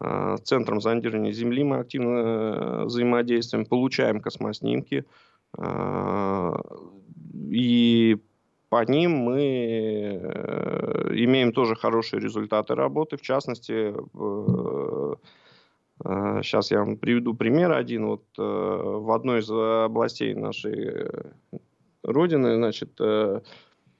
С 0.00 0.40
Центром 0.42 0.80
зондирования 0.80 1.32
Земли 1.32 1.64
мы 1.64 1.78
активно 1.78 2.18
э, 2.18 2.84
взаимодействуем, 2.84 3.64
получаем 3.64 4.20
космоснимки. 4.20 5.04
И 7.50 8.18
по 8.68 8.84
ним 8.84 9.12
мы 9.12 9.40
э, 9.40 11.10
имеем 11.14 11.52
тоже 11.52 11.76
хорошие 11.76 12.20
результаты 12.20 12.74
работы. 12.74 13.16
В 13.16 13.22
частности, 13.22 13.94
сейчас 16.42 16.72
э, 16.72 16.74
я 16.74 16.80
вам 16.80 16.96
приведу 16.96 17.34
пример 17.34 17.72
один. 17.72 18.06
Вот 18.06 18.24
в 18.36 19.14
одной 19.14 19.40
из 19.40 19.50
областей 19.50 20.34
нашей 20.34 21.06
Родины, 22.04 22.56
значит, 22.56 22.92
э, 23.00 23.40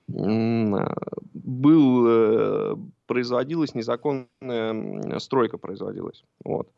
был, 0.06 2.06
э, 2.06 2.76
производилась 3.06 3.74
незаконная 3.74 5.18
стройка 5.18 5.58
производилась. 5.58 6.24
Вот. 6.44 6.68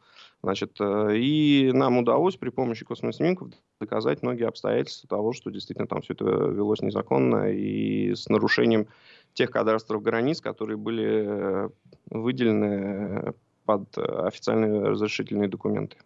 Значит, 0.42 0.76
э, 0.80 1.16
и 1.16 1.72
нам 1.72 1.98
удалось 1.98 2.36
при 2.36 2.50
помощи 2.50 2.84
космоснимков 2.84 3.48
доказать 3.80 4.22
многие 4.22 4.46
обстоятельства 4.46 5.08
того, 5.08 5.32
что 5.32 5.50
действительно 5.50 5.88
там 5.88 6.02
все 6.02 6.14
это 6.14 6.24
велось 6.24 6.82
незаконно 6.82 7.50
и 7.50 8.14
с 8.14 8.28
нарушением 8.28 8.86
тех 9.34 9.50
кадастровых 9.50 10.04
границ, 10.04 10.40
которые 10.40 10.76
были 10.76 11.68
выделены 12.10 13.34
под 13.64 13.98
официальные 13.98 14.84
разрешительные 14.84 15.48
документы. 15.48 15.96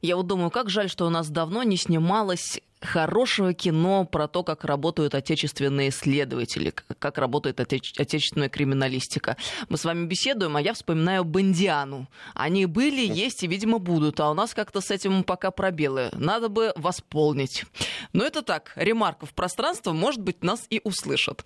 Я 0.00 0.16
вот 0.16 0.26
думаю, 0.26 0.50
как 0.50 0.70
жаль, 0.70 0.88
что 0.88 1.06
у 1.06 1.10
нас 1.10 1.28
давно 1.28 1.62
не 1.62 1.76
снималось 1.76 2.60
хорошего 2.80 3.52
кино 3.52 4.04
про 4.04 4.26
то, 4.26 4.42
как 4.42 4.64
работают 4.64 5.14
отечественные 5.14 5.90
следователи, 5.90 6.72
как 6.98 7.18
работает 7.18 7.60
отеч- 7.60 7.98
отечественная 7.98 8.48
криминалистика. 8.48 9.36
Мы 9.68 9.76
с 9.76 9.84
вами 9.84 10.06
беседуем, 10.06 10.56
а 10.56 10.60
я 10.60 10.72
вспоминаю 10.72 11.24
Бондиану. 11.24 12.08
Они 12.34 12.66
были, 12.66 13.06
есть 13.06 13.42
и, 13.42 13.46
видимо, 13.46 13.78
будут, 13.78 14.18
а 14.20 14.30
у 14.30 14.34
нас 14.34 14.54
как-то 14.54 14.80
с 14.80 14.90
этим 14.90 15.24
пока 15.24 15.50
пробелы. 15.50 16.10
Надо 16.12 16.48
бы 16.48 16.72
восполнить. 16.76 17.64
Но 18.12 18.24
это 18.24 18.42
так, 18.42 18.72
ремарка 18.76 19.26
в 19.26 19.34
пространство, 19.34 19.92
может 19.92 20.20
быть, 20.20 20.42
нас 20.42 20.66
и 20.70 20.80
услышат. 20.82 21.44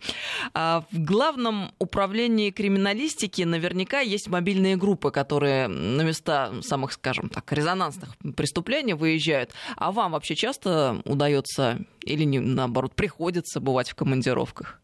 А 0.52 0.84
в 0.90 0.98
главном 0.98 1.72
управлении 1.78 2.50
криминалистики 2.50 3.42
наверняка 3.42 4.00
есть 4.00 4.28
мобильные 4.28 4.76
группы, 4.76 5.10
которые 5.10 5.68
на 5.68 6.02
места 6.02 6.52
самых, 6.62 6.92
скажем 6.92 7.28
так, 7.28 7.52
резонансных 7.52 8.16
преступлений 8.36 8.94
выезжают. 8.94 9.50
А 9.76 9.90
вам 9.90 10.12
вообще 10.12 10.36
часто 10.36 11.02
удается 11.04 11.23
удается 11.24 11.78
или 12.04 12.24
не, 12.24 12.40
наоборот 12.40 12.94
приходится 12.94 13.60
бывать 13.60 13.88
в 13.88 13.94
командировках? 13.94 14.80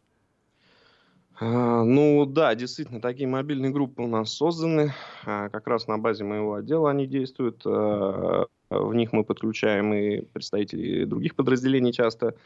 А, 1.39 1.85
ну 1.85 2.25
да, 2.27 2.55
действительно, 2.55 3.01
такие 3.01 3.29
мобильные 3.29 3.71
группы 3.71 4.03
у 4.03 4.07
нас 4.07 4.33
созданы. 4.33 4.95
А, 5.25 5.49
как 5.51 5.67
раз 5.67 5.87
на 5.87 5.99
базе 5.99 6.25
моего 6.25 6.55
отдела 6.55 6.91
они 6.91 7.07
действуют. 7.07 7.63
А, 7.67 8.47
в 8.71 8.95
них 8.95 9.13
мы 9.13 9.25
подключаем 9.25 9.93
и 9.95 10.21
представителей 10.21 11.05
других 11.05 11.35
подразделений 11.35 11.93
часто. 11.93 12.37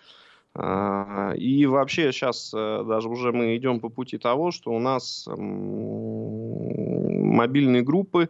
И 0.57 1.67
вообще 1.67 2.13
сейчас 2.13 2.51
даже 2.53 3.09
уже 3.09 3.33
мы 3.33 3.57
идем 3.57 3.81
по 3.81 3.89
пути 3.89 4.19
того, 4.19 4.53
что 4.53 4.71
у 4.71 4.79
нас 4.79 5.29
мобильные 7.35 7.83
группы 7.83 8.29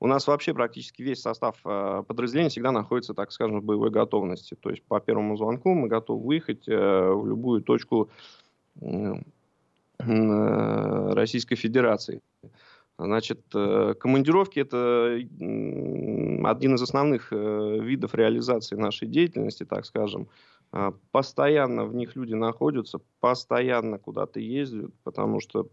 у 0.00 0.06
нас 0.06 0.26
вообще 0.26 0.54
практически 0.54 1.02
весь 1.02 1.20
состав 1.22 1.56
э, 1.64 2.02
подразделения 2.06 2.50
всегда 2.50 2.72
находится, 2.72 3.14
так 3.14 3.32
скажем, 3.32 3.60
в 3.60 3.64
боевой 3.64 3.90
готовности. 3.90 4.54
То 4.54 4.70
есть 4.70 4.82
по 4.82 5.00
первому 5.00 5.36
звонку 5.36 5.74
мы 5.74 5.88
готовы 5.88 6.26
выехать 6.26 6.68
э, 6.68 7.10
в 7.10 7.26
любую 7.26 7.62
точку 7.62 8.10
Российской 9.98 11.54
Федерации. 11.54 12.20
Значит, 12.98 13.40
командировки– 13.52 14.58
это 14.60 15.14
один 15.14 16.74
из 16.74 16.82
основных 16.82 17.30
видов 17.30 18.14
реализации 18.16 18.74
нашей 18.74 19.06
деятельности, 19.06 19.64
так 19.64 19.86
скажем. 19.86 20.26
Постоянно 21.12 21.84
в 21.84 21.94
них 21.94 22.16
люди 22.16 22.34
находятся, 22.34 22.98
постоянно 23.20 23.98
куда-то 23.98 24.40
ездят, 24.40 24.92
потому 25.04 25.40
что 25.40 25.68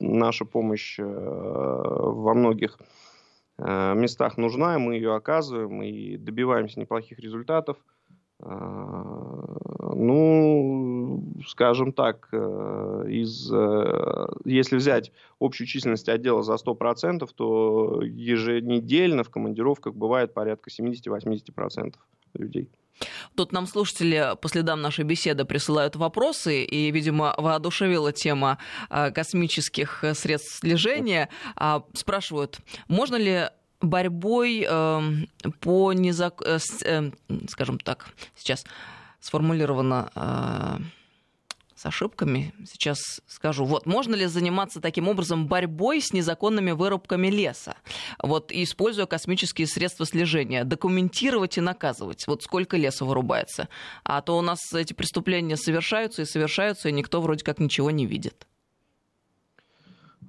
наша 0.00 0.46
помощь 0.46 0.98
во 0.98 2.32
многих 2.34 2.78
Э, 2.78 2.84
местах 3.58 4.36
нужна, 4.36 4.78
мы 4.78 4.94
ее 4.94 5.14
оказываем 5.14 5.82
и 5.82 6.16
добиваемся 6.16 6.80
неплохих 6.80 7.18
результатов. 7.18 7.76
Э, 9.88 9.94
ну, 9.94 11.22
скажем 11.46 11.92
так, 11.92 12.28
э, 12.32 13.04
из, 13.08 13.50
если 14.44 14.76
взять 14.76 15.12
общую 15.40 15.66
численность 15.66 16.08
отдела 16.08 16.42
за 16.42 16.54
100%, 16.54 17.28
то 17.34 18.02
еженедельно 18.02 19.24
в 19.24 19.30
командировках 19.30 19.94
бывает 19.94 20.34
порядка 20.34 20.70
70-80% 20.70 21.94
людей. 22.34 22.68
Тут 23.36 23.52
нам 23.52 23.66
слушатели 23.66 24.34
по 24.40 24.48
следам 24.48 24.82
нашей 24.82 25.04
беседы 25.04 25.44
присылают 25.44 25.94
вопросы, 25.94 26.64
и, 26.64 26.90
видимо, 26.90 27.32
воодушевила 27.38 28.12
тема 28.12 28.58
а, 28.90 29.12
космических 29.12 30.04
средств 30.14 30.58
слежения. 30.58 31.28
А, 31.54 31.84
спрашивают, 31.94 32.58
можно 32.88 33.14
ли 33.14 33.50
борьбой 33.80 34.64
эм, 34.68 35.28
по 35.60 35.92
незак... 35.92 36.42
Э, 36.44 36.58
э, 36.84 37.10
скажем 37.48 37.78
так, 37.78 38.08
сейчас 38.34 38.64
сформулировано 39.20 40.10
э, 40.14 40.78
с 41.78 41.86
ошибками. 41.86 42.52
Сейчас 42.66 43.20
скажу. 43.26 43.64
Вот, 43.64 43.86
можно 43.86 44.16
ли 44.16 44.26
заниматься 44.26 44.80
таким 44.80 45.08
образом 45.08 45.46
борьбой 45.46 46.00
с 46.00 46.12
незаконными 46.12 46.72
вырубками 46.72 47.28
леса? 47.28 47.76
Вот, 48.20 48.50
используя 48.50 49.06
космические 49.06 49.68
средства 49.68 50.04
слежения. 50.04 50.64
Документировать 50.64 51.56
и 51.56 51.60
наказывать. 51.60 52.26
Вот 52.26 52.42
сколько 52.42 52.76
леса 52.76 53.04
вырубается. 53.04 53.68
А 54.02 54.20
то 54.22 54.36
у 54.36 54.42
нас 54.42 54.58
эти 54.72 54.92
преступления 54.92 55.56
совершаются 55.56 56.22
и 56.22 56.24
совершаются, 56.24 56.88
и 56.88 56.92
никто 56.92 57.20
вроде 57.20 57.44
как 57.44 57.60
ничего 57.60 57.92
не 57.92 58.06
видит. 58.06 58.46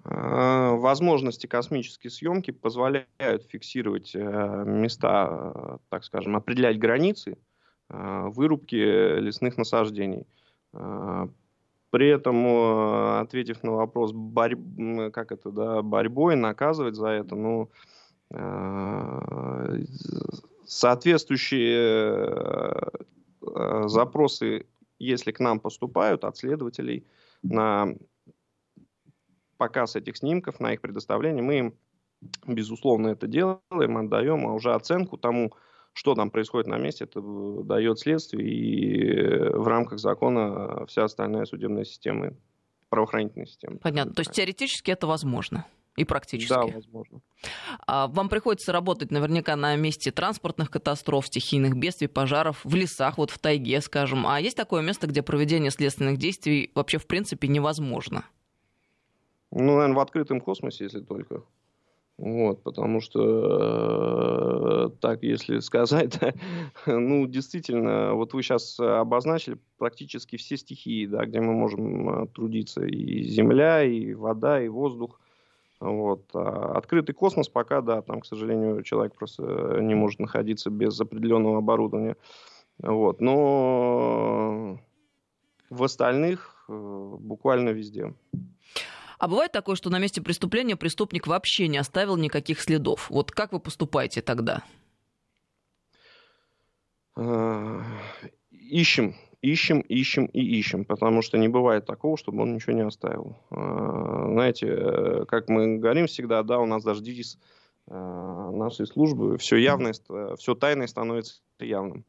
Э, 0.06 0.76
возможности 0.76 1.48
космической 1.48 2.10
съемки 2.10 2.52
позволяют 2.52 3.44
фиксировать 3.50 4.12
э, 4.14 4.64
места, 4.66 5.80
так 5.90 6.04
скажем, 6.04 6.36
определять 6.36 6.78
границы 6.78 7.38
вырубки 7.90 9.20
лесных 9.20 9.58
насаждений. 9.58 10.26
При 10.72 12.08
этом, 12.08 12.46
ответив 13.20 13.64
на 13.64 13.72
вопрос, 13.72 14.12
борь... 14.12 14.56
как 15.12 15.32
это, 15.32 15.52
да, 15.52 15.82
борьбой 15.82 16.36
наказывать 16.36 16.96
за 16.96 17.08
это, 17.08 17.36
ну, 17.36 17.70
соответствующие 20.66 22.92
запросы, 23.88 24.68
если 25.00 25.32
к 25.32 25.40
нам 25.40 25.60
поступают 25.60 26.24
от 26.24 26.38
следователей 26.38 27.08
на 27.42 27.96
показ 29.58 29.96
этих 29.96 30.18
снимков, 30.18 30.60
на 30.60 30.74
их 30.74 30.82
предоставление, 30.82 31.42
мы 31.42 31.58
им, 31.58 31.74
безусловно, 32.46 33.08
это 33.08 33.26
делаем, 33.26 33.98
отдаем, 33.98 34.46
а 34.46 34.54
уже 34.54 34.74
оценку 34.74 35.18
тому, 35.18 35.54
что 35.94 36.16
там 36.16 36.32
происходит 36.32 36.68
на 36.68 36.78
месте, 36.78 37.06
это 37.06 37.22
дает 37.64 38.00
следствие 38.00 38.48
и 38.48 39.50
в 39.54 39.68
рамках 39.68 40.00
закона 40.00 40.86
вся 40.86 41.04
остальная 41.04 41.46
судебная 41.46 41.84
система, 41.84 42.34
правоохранительная 42.90 43.46
система. 43.46 43.78
Понятно. 43.78 44.14
То 44.14 44.22
есть 44.22 44.32
теоретически 44.32 44.92
это 44.92 45.08
возможно? 45.08 45.66
И 45.96 46.06
практически. 46.06 46.54
Да, 46.54 46.66
возможно. 46.66 47.20
А 47.86 48.08
вам 48.08 48.30
приходится 48.30 48.72
работать 48.72 49.12
наверняка 49.12 49.58
на 49.58 49.76
месте 49.76 50.12
транспортных 50.12 50.72
катастроф, 50.72 51.28
стихийных 51.28 51.76
бедствий, 51.76 52.08
пожаров, 52.08 52.64
в 52.64 52.74
лесах, 52.74 53.18
вот 53.18 53.32
в 53.32 53.40
тайге, 53.40 53.82
скажем. 53.82 54.26
А 54.26 54.40
есть 54.40 54.56
такое 54.56 54.82
место, 54.82 55.08
где 55.08 55.22
проведение 55.22 55.72
следственных 55.72 56.18
действий 56.18 56.72
вообще 56.74 57.00
в 57.00 57.08
принципе 57.08 57.50
невозможно? 57.50 58.24
Ну, 59.52 59.76
наверное, 59.76 59.96
в 59.96 60.00
открытом 60.00 60.40
космосе, 60.40 60.86
если 60.86 61.02
только. 61.02 61.44
Вот, 62.20 62.64
потому 62.64 63.00
что, 63.00 64.90
э, 64.92 64.98
так, 65.00 65.24
если 65.24 65.60
сказать, 65.62 66.20
ну, 66.86 67.26
действительно, 67.26 68.14
вот 68.14 68.34
вы 68.34 68.44
сейчас 68.44 68.78
обозначили 68.78 69.58
практически 69.78 70.36
все 70.36 70.58
стихии, 70.58 71.06
да, 71.06 71.26
где 71.26 71.40
мы 71.40 71.54
можем 71.54 72.24
э, 72.24 72.28
трудиться, 72.28 72.86
и 72.86 73.24
земля, 73.24 73.84
и 73.84 74.14
вода, 74.14 74.62
и 74.62 74.68
воздух. 74.68 75.22
Вот. 75.80 76.26
А 76.34 76.74
открытый 76.78 77.16
космос 77.16 77.48
пока, 77.48 77.80
да, 77.80 78.02
там, 78.02 78.20
к 78.20 78.26
сожалению, 78.26 78.84
человек 78.84 79.16
просто 79.16 79.80
не 79.80 79.96
может 79.96 80.20
находиться 80.20 80.70
без 80.70 81.00
определенного 81.00 81.60
оборудования. 81.60 82.18
Вот. 82.80 83.22
Но 83.22 84.78
в 85.70 85.84
остальных 85.84 86.66
э, 86.68 87.16
буквально 87.18 87.70
везде. 87.70 88.14
А 89.20 89.28
бывает 89.28 89.52
такое, 89.52 89.76
что 89.76 89.90
на 89.90 90.00
месте 90.00 90.22
преступления 90.22 90.78
преступник 90.78 91.28
вообще 91.28 91.68
не 91.68 91.78
оставил 91.78 92.16
никаких 92.16 92.62
следов. 92.62 93.10
Вот 93.10 93.32
как 93.32 93.52
вы 93.52 93.60
поступаете 93.60 94.22
тогда? 94.22 94.64
А, 97.18 97.82
ищем, 98.50 99.16
ищем, 99.42 99.82
ищем 99.82 100.26
и 100.28 100.40
ищем, 100.40 100.86
потому 100.86 101.22
что 101.22 101.38
не 101.38 101.50
бывает 101.50 101.86
такого, 101.86 102.18
чтобы 102.18 102.44
он 102.44 102.56
ничего 102.56 102.72
не 102.72 102.86
оставил. 102.86 103.38
А, 103.52 104.32
знаете, 104.32 105.26
как 105.28 105.50
мы 105.50 105.80
говорим 105.80 106.08
всегда, 106.08 106.42
да, 106.44 106.60
у 106.60 106.66
нас 106.66 106.84
девиз 107.02 107.38
а, 107.88 108.52
нашей 108.52 108.88
службы, 108.88 109.38
все 109.38 109.58
явное, 109.58 109.94
все 110.38 110.56
тайное 110.56 110.88
становится 110.88 111.42
явным. 111.60 112.06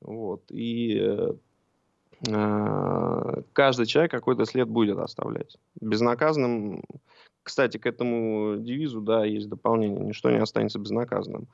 Вот. 0.00 0.44
И 0.50 0.96
э, 0.96 1.32
Э, 1.32 1.34
каждый 2.24 3.86
человек 3.86 4.10
какой-то 4.10 4.44
след 4.44 4.68
будет 4.68 4.98
оставлять. 4.98 5.58
Безнаказанным, 5.80 6.82
кстати, 7.42 7.78
к 7.78 7.86
этому 7.86 8.56
девизу, 8.58 9.00
да, 9.00 9.24
есть 9.24 9.48
дополнение, 9.48 10.04
ничто 10.04 10.30
не 10.30 10.38
останется 10.38 10.78
безнаказанным. 10.78 11.48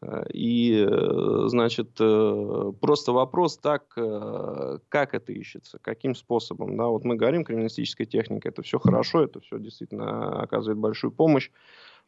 Э, 0.00 0.24
и, 0.32 0.86
э, 0.88 1.48
значит, 1.48 1.94
просто 1.94 3.12
вопрос 3.12 3.58
так, 3.58 3.88
как 3.88 5.14
это 5.14 5.32
ищется, 5.32 5.78
каким 5.82 6.14
способом, 6.14 6.76
да, 6.76 6.86
вот 6.86 7.04
мы 7.04 7.16
говорим, 7.16 7.44
криминалистическая 7.44 8.06
техника, 8.06 8.48
это 8.48 8.62
все 8.62 8.78
хорошо, 8.78 9.22
это 9.24 9.40
все 9.40 9.58
действительно 9.58 10.40
оказывает 10.40 10.78
большую 10.78 11.12
помощь, 11.12 11.50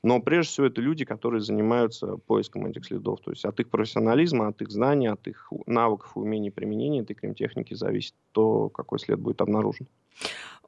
но 0.03 0.21
прежде 0.21 0.51
всего 0.53 0.67
это 0.67 0.81
люди, 0.81 1.05
которые 1.05 1.41
занимаются 1.41 2.17
поиском 2.17 2.67
этих 2.67 2.85
следов. 2.85 3.21
То 3.21 3.33
есть 3.33 3.45
от 3.45 3.59
их 3.61 3.69
профессионализма, 3.69 4.49
от 4.49 4.63
их 4.63 4.71
знаний, 4.71 5.09
от 5.09 5.27
их 5.27 5.53
навыков 5.67 6.13
и 6.15 6.19
умений 6.19 6.51
применения 6.51 7.01
этой 7.01 7.15
кримтехники 7.15 7.75
зависит 7.75 8.15
то, 8.33 8.69
какой 8.69 8.99
след 8.99 9.19
будет 9.19 9.41
обнаружен. 9.41 9.89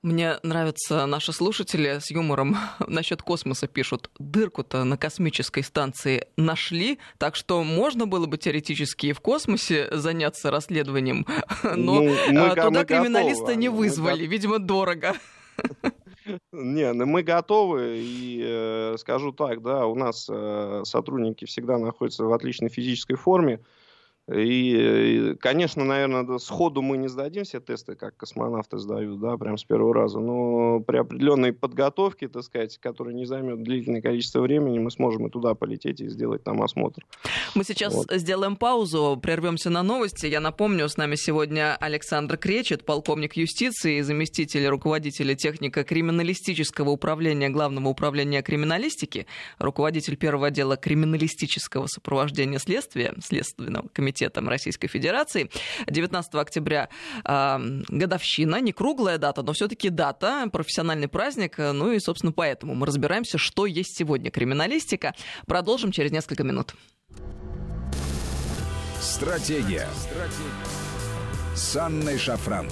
Мне 0.02 0.36
нравятся 0.44 1.06
наши 1.06 1.32
слушатели 1.32 1.98
с 2.00 2.10
юмором 2.10 2.56
насчет 2.86 3.22
космоса 3.22 3.66
пишут. 3.66 4.10
Дырку-то 4.18 4.84
на 4.84 4.96
космической 4.96 5.62
станции 5.62 6.28
нашли, 6.36 6.98
так 7.18 7.34
что 7.34 7.64
можно 7.64 8.06
было 8.06 8.26
бы 8.26 8.38
теоретически 8.38 9.06
и 9.06 9.12
в 9.12 9.20
космосе 9.20 9.88
заняться 9.90 10.50
расследованием, 10.50 11.26
но 11.62 11.76
ну, 11.76 12.02
мы, 12.30 12.46
а, 12.46 12.54
туда 12.54 12.80
мы 12.80 12.84
криминалиста 12.84 13.40
готовы. 13.42 13.60
не 13.60 13.68
вызвали, 13.68 14.22
мы... 14.22 14.28
видимо, 14.28 14.58
дорого. 14.58 15.14
Не, 16.52 16.92
ну 16.92 17.06
мы 17.06 17.22
готовы, 17.22 17.98
и 17.98 18.40
э, 18.44 18.96
скажу 18.98 19.32
так, 19.32 19.62
да, 19.62 19.86
у 19.86 19.94
нас 19.94 20.26
э, 20.30 20.82
сотрудники 20.84 21.44
всегда 21.44 21.78
находятся 21.78 22.24
в 22.24 22.32
отличной 22.32 22.68
физической 22.68 23.14
форме, 23.14 23.60
и, 24.30 25.36
конечно, 25.40 25.84
наверное, 25.84 26.38
сходу 26.38 26.82
мы 26.82 26.98
не 26.98 27.08
сдадим 27.08 27.44
все 27.44 27.60
тесты, 27.60 27.94
как 27.94 28.14
космонавты 28.16 28.76
сдают, 28.78 29.20
да, 29.20 29.38
прям 29.38 29.56
с 29.56 29.64
первого 29.64 29.94
раза. 29.94 30.20
Но 30.20 30.80
при 30.80 30.98
определенной 30.98 31.54
подготовке, 31.54 32.28
так 32.28 32.42
сказать, 32.42 32.76
которая 32.78 33.14
не 33.14 33.24
займет 33.24 33.62
длительное 33.62 34.02
количество 34.02 34.40
времени, 34.40 34.78
мы 34.78 34.90
сможем 34.90 35.26
и 35.26 35.30
туда 35.30 35.54
полететь 35.54 36.00
и 36.00 36.08
сделать 36.08 36.44
там 36.44 36.62
осмотр. 36.62 37.06
Мы 37.54 37.64
сейчас 37.64 37.94
вот. 37.94 38.12
сделаем 38.12 38.56
паузу, 38.56 39.18
прервемся 39.22 39.70
на 39.70 39.82
новости. 39.82 40.26
Я 40.26 40.40
напомню, 40.40 40.90
с 40.90 40.98
нами 40.98 41.14
сегодня 41.14 41.74
Александр 41.76 42.36
Кречет, 42.36 42.84
полковник 42.84 43.34
юстиции, 43.34 44.02
заместитель 44.02 44.66
руководителя 44.66 45.34
техника 45.36 45.84
криминалистического 45.84 46.90
управления 46.90 47.48
Главного 47.48 47.88
управления 47.88 48.42
криминалистики, 48.42 49.26
руководитель 49.58 50.16
первого 50.16 50.48
отдела 50.48 50.76
криминалистического 50.76 51.86
сопровождения 51.86 52.58
следствия 52.58 53.14
Следственного 53.24 53.88
комитета 53.88 54.17
комитетом 54.18 54.48
Российской 54.48 54.88
Федерации. 54.88 55.50
19 55.86 56.34
октября 56.34 56.88
э, 57.24 57.58
годовщина, 57.88 58.60
не 58.60 58.72
круглая 58.72 59.18
дата, 59.18 59.42
но 59.42 59.52
все-таки 59.52 59.90
дата, 59.90 60.48
профессиональный 60.52 61.08
праздник. 61.08 61.58
Ну 61.58 61.92
и, 61.92 62.00
собственно, 62.00 62.32
поэтому 62.32 62.74
мы 62.74 62.86
разбираемся, 62.86 63.38
что 63.38 63.66
есть 63.66 63.96
сегодня 63.96 64.30
криминалистика. 64.30 65.14
Продолжим 65.46 65.92
через 65.92 66.10
несколько 66.10 66.44
минут. 66.44 66.74
Стратегия. 69.00 69.88
Стратегия. 69.96 71.54
С 71.54 71.76
Анной 71.76 72.18
Шафран. 72.18 72.68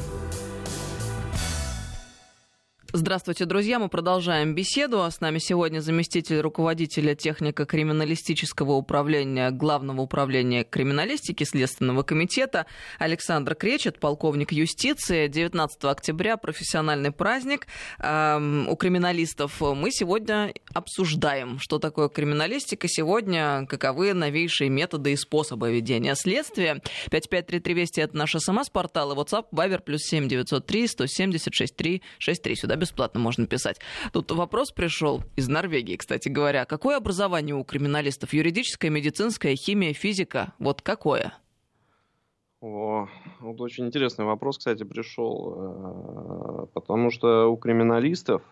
Здравствуйте, 2.97 3.45
друзья. 3.45 3.79
Мы 3.79 3.91
продолжаем 3.91 4.55
беседу. 4.55 5.03
С 5.03 5.21
нами 5.21 5.37
сегодня 5.37 5.81
заместитель 5.81 6.41
руководителя 6.41 7.15
технико-криминалистического 7.15 8.71
управления 8.71 9.51
Главного 9.51 10.01
управления 10.01 10.65
криминалистики 10.65 11.45
Следственного 11.45 12.05
комитета 12.05 12.65
Александр 12.99 13.55
Кречет, 13.55 14.01
полковник 14.01 14.51
юстиции. 14.51 15.29
19 15.29 15.85
октября 15.85 16.39
профессиональный 16.39 17.13
праздник 17.13 17.67
эм, 17.99 18.67
у 18.67 18.77
криминалистов. 18.77 19.61
Мы 19.61 19.91
сегодня 19.91 20.55
обсуждаем, 20.73 21.59
что 21.59 21.79
такое 21.79 22.09
криминалистика 22.09 22.89
сегодня, 22.89 23.67
каковы 23.67 24.15
новейшие 24.15 24.71
методы 24.71 25.13
и 25.13 25.17
способы 25.17 25.71
ведения 25.71 26.15
следствия. 26.15 26.81
5533 27.11 27.75
Вести 27.75 28.01
это 28.01 28.17
наш 28.17 28.33
смс-портал 28.33 29.13
и 29.13 29.17
WhatsApp, 29.17 29.49
Viber, 29.53 29.83
плюс 29.83 30.01
7903 30.05 30.89
176 30.89 31.77
363. 31.77 32.57
Сюда 32.57 32.77
бесплатно 32.87 33.21
можно 33.21 33.47
писать. 33.47 33.81
Тут 34.13 34.31
вопрос 34.31 34.71
пришел 34.71 35.23
из 35.35 35.49
Норвегии, 35.49 35.97
кстати 35.97 36.29
говоря. 36.29 36.65
Какое 36.65 36.97
образование 36.97 37.55
у 37.55 37.65
криминалистов? 37.65 38.33
Юридическое, 38.33 38.91
медицинское, 38.91 39.57
химия, 39.57 39.93
физика? 39.93 40.55
Вот 40.59 40.83
какое? 40.83 41.35
О, 42.61 43.09
вот 43.41 43.61
очень 43.61 43.87
интересный 43.87 44.25
вопрос, 44.25 44.59
кстати, 44.59 44.85
пришел. 44.85 45.55
Э, 45.57 46.67
потому 46.73 47.11
что 47.11 47.49
у 47.49 47.57
криминалистов, 47.57 48.43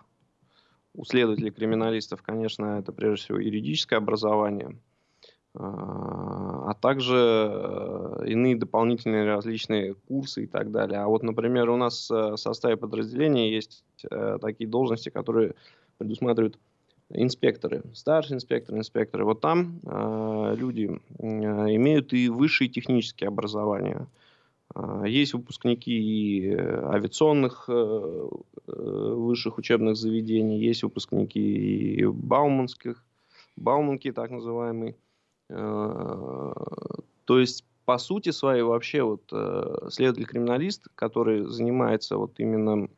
у 0.94 1.04
следователей 1.04 1.50
криминалистов, 1.50 2.22
конечно, 2.22 2.78
это 2.78 2.92
прежде 2.92 3.24
всего 3.24 3.38
юридическое 3.38 3.98
образование– 3.98 4.76
а, 5.56 6.70
а 6.70 6.74
также 6.74 7.14
э, 7.16 8.24
иные 8.26 8.56
дополнительные 8.56 9.24
различные 9.24 9.94
курсы 9.94 10.44
и 10.44 10.46
так 10.48 10.72
далее. 10.72 10.98
А 10.98 11.06
вот, 11.06 11.22
например, 11.22 11.70
у 11.70 11.76
нас 11.76 12.10
э, 12.10 12.32
в 12.32 12.36
составе 12.36 12.76
подразделения 12.76 13.54
есть 13.54 13.84
э, 14.10 14.38
такие 14.40 14.68
должности, 14.68 15.10
которые 15.10 15.54
предусматривают 15.98 16.58
инспекторы, 17.10 17.84
старшие 17.92 18.36
инспекторы, 18.36 18.78
инспекторы. 18.78 19.24
Вот 19.24 19.40
там 19.40 19.78
люди 20.56 20.86
имеют 21.20 22.12
и 22.14 22.28
высшие 22.30 22.68
технические 22.68 23.28
образования. 23.28 24.08
Есть 25.04 25.34
выпускники 25.34 25.92
и 25.92 26.54
авиационных 26.56 27.68
высших 28.66 29.58
учебных 29.58 29.96
заведений, 29.96 30.58
есть 30.58 30.82
выпускники 30.82 31.94
и 31.94 32.06
бауманских, 32.06 33.04
бауманки 33.56 34.10
так 34.10 34.30
называемые. 34.30 34.96
Э, 35.50 36.52
то 37.24 37.38
есть, 37.38 37.64
по 37.84 37.98
сути 37.98 38.30
своей, 38.30 38.62
вообще 38.62 39.02
вот 39.02 39.22
э, 39.32 39.88
следователь-криминалист, 39.90 40.88
который 40.94 41.44
занимается 41.46 42.16
вот 42.16 42.38
именно 42.38 42.88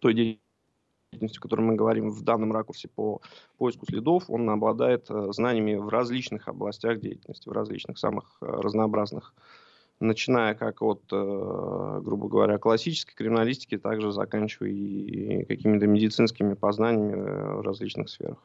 той 0.00 0.14
деятельностью, 0.14 1.40
о 1.40 1.42
которой 1.42 1.60
мы 1.62 1.74
говорим 1.74 2.10
в 2.10 2.22
данном 2.22 2.52
ракурсе 2.52 2.88
по 2.88 3.20
поиску 3.58 3.86
следов, 3.86 4.24
он 4.28 4.48
обладает 4.48 5.10
э, 5.10 5.32
знаниями 5.32 5.74
в 5.74 5.88
различных 5.88 6.48
областях 6.48 7.00
деятельности, 7.00 7.48
в 7.48 7.52
различных 7.52 7.98
самых 7.98 8.36
разнообразных 8.40 9.34
начиная 10.00 10.54
как 10.54 10.82
от, 10.82 11.04
грубо 11.10 12.26
говоря, 12.26 12.58
классической 12.58 13.14
криминалистики, 13.14 13.78
также 13.78 14.10
заканчивая 14.10 14.70
и 14.70 15.44
какими-то 15.44 15.86
медицинскими 15.86 16.54
познаниями 16.54 17.14
в 17.58 17.60
различных 17.60 18.08
сферах. 18.08 18.38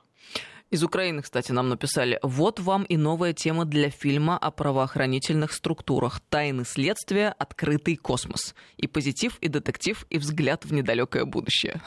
Из 0.69 0.83
Украины, 0.83 1.21
кстати, 1.21 1.53
нам 1.53 1.69
написали. 1.69 2.19
Вот 2.23 2.59
вам 2.59 2.83
и 2.83 2.97
новая 2.97 3.31
тема 3.31 3.63
для 3.63 3.89
фильма 3.89 4.37
о 4.37 4.51
правоохранительных 4.51 5.53
структурах. 5.53 6.19
Тайны 6.29 6.65
следствия, 6.65 7.29
открытый 7.29 7.95
космос. 7.95 8.53
И 8.75 8.85
позитив, 8.85 9.37
и 9.39 9.47
детектив, 9.47 10.05
и 10.09 10.17
взгляд 10.17 10.65
в 10.65 10.73
недалекое 10.73 11.23
будущее. 11.23 11.79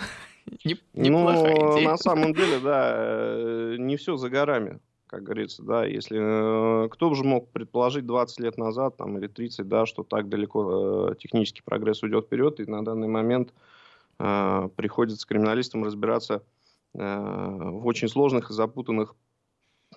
Неплохая 0.94 1.54
ну, 1.54 1.76
идея. 1.76 1.88
на 1.90 1.96
самом 1.98 2.32
деле, 2.32 2.58
да, 2.64 2.94
э, 2.96 3.76
не 3.78 3.96
все 3.96 4.16
за 4.16 4.30
горами 4.30 4.80
как 5.06 5.24
говорится, 5.24 5.64
да, 5.64 5.84
если 5.84 6.84
э, 6.84 6.88
кто 6.88 7.12
же 7.14 7.24
мог 7.24 7.48
предположить 7.48 8.06
20 8.06 8.38
лет 8.38 8.56
назад 8.56 8.96
там, 8.96 9.18
или 9.18 9.26
30, 9.26 9.66
да, 9.66 9.84
что 9.84 10.04
так 10.04 10.28
далеко 10.28 11.10
э, 11.10 11.14
технический 11.16 11.62
прогресс 11.64 12.04
уйдет 12.04 12.26
вперед, 12.26 12.60
и 12.60 12.70
на 12.70 12.84
данный 12.84 13.08
момент 13.08 13.52
э, 14.20 14.68
приходится 14.76 15.26
криминалистам 15.26 15.82
разбираться 15.82 16.44
в 16.92 17.86
очень 17.86 18.08
сложных 18.08 18.50
и 18.50 18.54
запутанных 18.54 19.14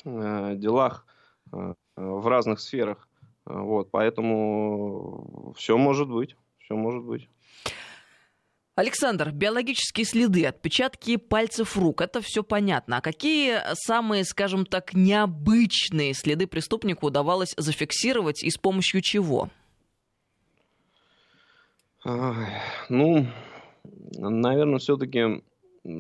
э, 0.06 0.56
делах 0.56 1.06
э, 1.52 1.74
в 1.96 2.28
разных 2.28 2.60
сферах. 2.60 3.08
Вот, 3.46 3.92
поэтому 3.92 5.54
все 5.58 5.78
может 5.78 6.10
быть, 6.10 6.36
все 6.60 6.76
может 6.76 7.04
быть. 7.04 7.28
Александр, 8.76 9.32
биологические 9.32 10.06
следы, 10.06 10.46
отпечатки 10.48 11.18
пальцев 11.18 11.78
рук, 11.78 12.02
это 12.02 12.22
все 12.22 12.42
понятно. 12.42 12.98
А 12.98 13.02
какие 13.02 13.60
самые, 13.74 14.24
скажем 14.24 14.66
так, 14.66 14.96
необычные 14.96 16.16
следы 16.16 16.48
преступнику 16.48 17.08
удавалось 17.08 17.54
зафиксировать 17.56 18.44
и 18.44 18.50
с 18.50 18.58
помощью 18.58 19.02
чего? 19.02 19.50
Ну, 22.04 23.28
наверное, 24.18 24.80
все-таки 24.80 25.44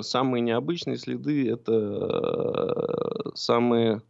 самые 0.01 0.41
необычные 0.41 0.97
следы 0.97 1.49
это 1.49 1.73
э, 1.73 3.29
самые 3.35 4.01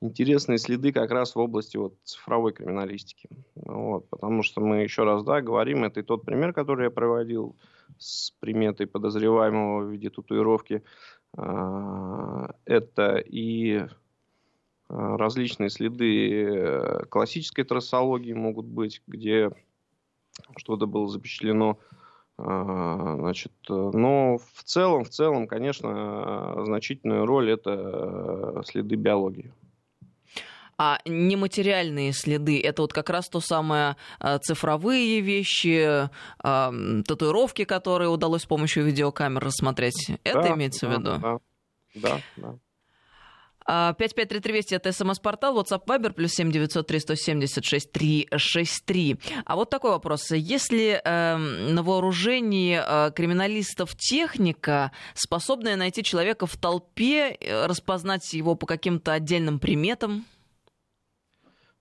интересные 0.00 0.58
следы 0.58 0.92
как 0.92 1.10
раз 1.10 1.34
в 1.34 1.38
области 1.38 1.76
вот 1.76 1.94
цифровой 2.04 2.52
криминалистики. 2.52 3.28
Вот, 3.54 4.08
потому 4.08 4.42
что 4.42 4.60
мы 4.60 4.82
еще 4.82 5.04
раз 5.04 5.24
да, 5.24 5.40
говорим, 5.40 5.84
это 5.84 6.00
и 6.00 6.02
тот 6.02 6.24
пример, 6.24 6.52
который 6.52 6.84
я 6.84 6.90
проводил 6.90 7.56
с 7.98 8.32
приметой 8.40 8.86
подозреваемого 8.86 9.84
в 9.84 9.90
виде 9.90 10.10
татуировки. 10.10 10.82
А, 11.36 12.54
это 12.64 13.16
и 13.16 13.76
э, 13.78 13.86
различные 14.88 15.70
следы 15.70 16.44
э, 16.44 17.04
классической 17.06 17.64
трассологии 17.64 18.34
могут 18.34 18.66
быть, 18.66 19.02
где 19.06 19.50
что-то 20.56 20.86
было 20.86 21.08
запечатлено 21.08 21.78
значит, 22.36 23.52
но 23.68 24.38
в 24.38 24.64
целом, 24.64 25.04
в 25.04 25.08
целом, 25.10 25.46
конечно, 25.46 26.64
значительную 26.64 27.26
роль 27.26 27.52
это 27.52 28.62
следы 28.66 28.96
биологии. 28.96 29.52
А 30.76 30.98
нематериальные 31.04 32.12
следы 32.12 32.60
это 32.60 32.82
вот 32.82 32.92
как 32.92 33.08
раз 33.10 33.28
то 33.28 33.40
самое 33.40 33.96
а, 34.18 34.38
цифровые 34.38 35.20
вещи, 35.20 36.08
а, 36.42 36.74
татуировки, 37.06 37.64
которые 37.64 38.08
удалось 38.08 38.42
с 38.42 38.46
помощью 38.46 38.84
видеокамер 38.84 39.44
рассмотреть. 39.44 40.10
Это 40.24 40.42
да, 40.42 40.54
имеется 40.54 40.88
да, 40.88 40.88
в 40.88 40.98
виду? 40.98 41.10
Да, 41.20 41.38
да, 41.94 42.20
да. 42.36 42.58
553320 43.66 44.72
это 44.72 44.92
смс-портал, 44.92 45.58
WhatsApp 45.58 45.86
Viber, 45.86 46.12
плюс 46.12 46.32
7903 46.32 47.00
176 47.00 47.92
363. 47.92 49.16
А 49.44 49.56
вот 49.56 49.70
такой 49.70 49.90
вопрос. 49.92 50.30
Если 50.30 51.00
э, 51.02 51.36
на 51.36 51.82
вооружении 51.82 52.78
э, 52.78 53.10
криминалистов 53.12 53.96
техника, 53.96 54.92
способная 55.14 55.76
найти 55.76 56.02
человека 56.02 56.46
в 56.46 56.56
толпе, 56.56 57.36
э, 57.40 57.66
распознать 57.66 58.34
его 58.34 58.54
по 58.54 58.66
каким-то 58.66 59.12
отдельным 59.12 59.58
приметам? 59.58 60.24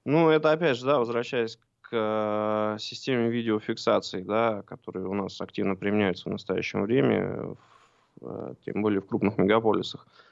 Ну, 0.06 0.30
это 0.30 0.52
опять 0.52 0.78
же, 0.78 0.86
да, 0.86 1.00
возвращаясь 1.00 1.58
к 1.82 1.90
э, 1.92 2.78
системе 2.80 3.30
видеофиксации, 3.30 4.22
да, 4.22 4.62
которые 4.64 5.08
у 5.08 5.14
нас 5.14 5.40
активно 5.42 5.76
применяются 5.76 6.30
в 6.30 6.32
настоящее 6.32 6.82
время, 6.82 7.56
в, 8.22 8.28
э, 8.28 8.56
тем 8.66 8.82
более 8.82 9.02
в 9.02 9.08
крупных 9.08 9.38
мегаполисах. 9.38 10.08
А, 10.08 10.23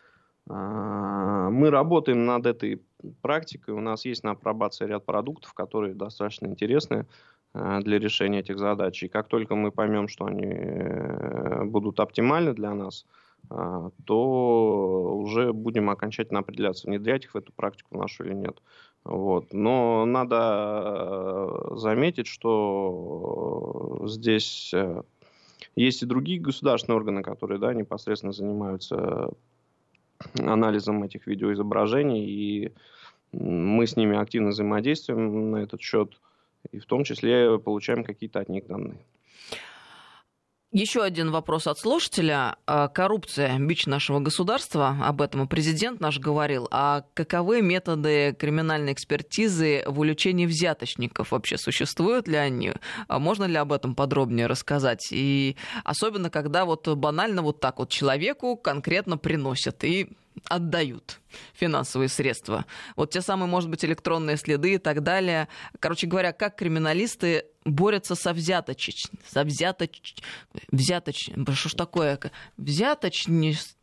мы 0.47 1.69
работаем 1.69 2.25
над 2.25 2.45
этой 2.45 2.81
практикой. 3.21 3.73
У 3.73 3.79
нас 3.79 4.05
есть 4.05 4.23
на 4.23 4.31
апробации 4.31 4.85
ряд 4.85 5.05
продуктов, 5.05 5.53
которые 5.53 5.93
достаточно 5.93 6.47
интересны 6.47 7.05
а, 7.53 7.81
для 7.81 7.99
решения 7.99 8.39
этих 8.39 8.57
задач. 8.57 9.03
И 9.03 9.07
как 9.07 9.27
только 9.27 9.55
мы 9.55 9.71
поймем, 9.71 10.07
что 10.07 10.25
они 10.25 10.45
э, 10.45 11.63
будут 11.65 11.99
оптимальны 11.99 12.53
для 12.53 12.73
нас, 12.73 13.05
а, 13.49 13.91
то 14.05 15.17
уже 15.17 15.51
будем 15.51 15.89
окончательно 15.89 16.39
определяться, 16.39 16.87
внедрять 16.87 17.25
их 17.25 17.33
в 17.33 17.37
эту 17.37 17.51
практику 17.51 17.97
нашу 17.97 18.23
или 18.23 18.33
нет. 18.33 18.61
Вот. 19.03 19.51
Но 19.51 20.05
надо 20.05 21.75
заметить, 21.75 22.27
что 22.27 24.03
здесь 24.05 24.71
э, 24.73 25.01
есть 25.75 26.03
и 26.03 26.05
другие 26.05 26.39
государственные 26.39 26.97
органы, 26.97 27.23
которые 27.23 27.59
да, 27.59 27.73
непосредственно 27.73 28.31
занимаются 28.31 29.31
анализом 30.39 31.03
этих 31.03 31.27
видеоизображений 31.27 32.25
и 32.25 32.71
мы 33.31 33.87
с 33.87 33.95
ними 33.95 34.17
активно 34.17 34.49
взаимодействуем 34.49 35.51
на 35.51 35.57
этот 35.57 35.81
счет, 35.81 36.19
и 36.71 36.79
в 36.79 36.85
том 36.85 37.03
числе 37.03 37.57
получаем 37.59 38.03
какие-то 38.03 38.39
от 38.39 38.49
них 38.49 38.67
данные. 38.67 38.97
Еще 40.73 41.03
один 41.03 41.31
вопрос 41.31 41.67
от 41.67 41.79
слушателя. 41.79 42.55
А, 42.65 42.87
коррупция– 42.87 43.57
бич 43.59 43.87
нашего 43.87 44.21
государства. 44.21 44.97
Об 45.03 45.21
этом 45.21 45.43
и 45.43 45.47
президент 45.47 45.99
наш 45.99 46.17
говорил. 46.17 46.69
А 46.71 47.03
каковы 47.13 47.61
методы 47.61 48.33
криминальной 48.39 48.93
экспертизы 48.93 49.83
в 49.85 49.99
увлечении 49.99 50.45
взяточников? 50.45 51.31
Вообще 51.31 51.57
существуют 51.57 52.29
ли 52.29 52.37
они? 52.37 52.71
А 53.09 53.19
можно 53.19 53.43
ли 53.43 53.57
об 53.57 53.73
этом 53.73 53.95
подробнее 53.95 54.47
рассказать? 54.47 55.09
И 55.11 55.57
особенно, 55.83 56.29
когда 56.29 56.63
вот 56.63 56.87
банально 56.87 57.41
вот 57.41 57.59
так 57.59 57.79
вот 57.79 57.89
человеку 57.89 58.55
конкретно 58.55 59.17
приносят 59.17 59.83
и 59.83 60.07
отдают 60.45 61.19
финансовые 61.53 62.09
средства. 62.09 62.65
Вот 62.95 63.11
те 63.11 63.21
самые, 63.21 63.47
может 63.47 63.69
быть, 63.69 63.85
электронные 63.85 64.37
следы 64.37 64.75
и 64.75 64.77
так 64.77 65.03
далее. 65.03 65.47
Короче 65.79 66.07
говоря, 66.07 66.31
как 66.33 66.55
криминалисты 66.55 67.45
борются 67.65 68.15
со 68.15 68.33
взяточ... 68.33 69.07
со 69.27 69.43
взяточ... 69.43 70.15
взяточ... 70.71 71.29
Что 71.53 71.69
ж 71.69 71.73
такое? 71.73 72.19
Взяточничеством 72.57 73.80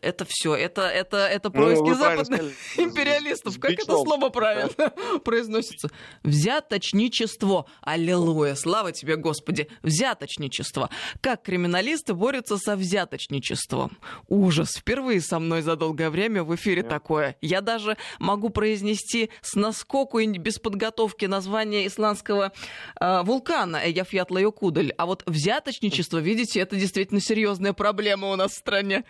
это 0.00 0.24
все, 0.28 0.54
это, 0.54 0.82
это, 0.82 1.18
это 1.18 1.48
ну, 1.48 1.54
происки 1.54 1.88
ну, 1.88 1.94
западных 1.94 2.42
империалистов. 2.78 3.58
Как 3.58 3.72
это 3.72 3.84
слово 3.84 4.30
правильно 4.30 4.92
произносится? 5.24 5.90
Взяточничество. 6.22 7.66
Аллилуйя. 7.80 8.54
Слава 8.54 8.92
тебе, 8.92 9.16
Господи. 9.16 9.68
Взяточничество. 9.82 10.90
Как 11.20 11.42
криминалисты 11.42 12.14
борются 12.14 12.58
со 12.58 12.76
взяточничеством. 12.76 13.98
Ужас. 14.28 14.76
Впервые 14.76 15.20
со 15.20 15.38
мной 15.38 15.62
за 15.62 15.76
долгое 15.76 16.10
время 16.10 16.44
в 16.44 16.54
эфире 16.54 16.82
такое. 16.82 17.36
Я 17.40 17.60
даже 17.60 17.96
могу 18.18 18.50
произнести 18.50 19.30
с 19.40 19.54
наскоку 19.54 20.18
и 20.18 20.26
без 20.38 20.58
подготовки 20.58 21.26
название 21.26 21.86
исландского 21.86 22.52
э, 23.00 23.22
вулкана 23.22 23.80
Эяфьятла 23.84 24.38
Йокудаль. 24.38 24.92
А 24.96 25.06
вот 25.06 25.22
взяточничество, 25.26 26.18
видите, 26.18 26.60
это 26.60 26.76
действительно 26.76 27.20
серьезная 27.20 27.72
проблема 27.72 28.28
у 28.28 28.36
нас 28.36 28.52
в 28.52 28.58
стране. 28.58 29.04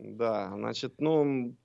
Да, 0.00 0.52
значит, 0.54 0.94
ну, 0.98 1.56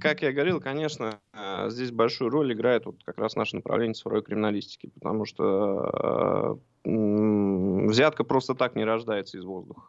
как 0.00 0.22
я 0.22 0.32
говорил, 0.32 0.60
конечно, 0.60 1.20
э, 1.32 1.70
здесь 1.70 1.90
большую 1.90 2.30
роль 2.30 2.52
играет 2.52 2.86
вот 2.86 3.02
как 3.04 3.18
раз 3.18 3.34
наше 3.34 3.56
направление 3.56 3.94
цифровой 3.94 4.22
криминалистики, 4.22 4.86
потому 4.94 5.24
что 5.24 6.60
э, 6.84 7.88
взятка 7.88 8.22
просто 8.22 8.54
так 8.54 8.76
не 8.76 8.84
рождается 8.84 9.38
из 9.38 9.44
воздуха. 9.44 9.82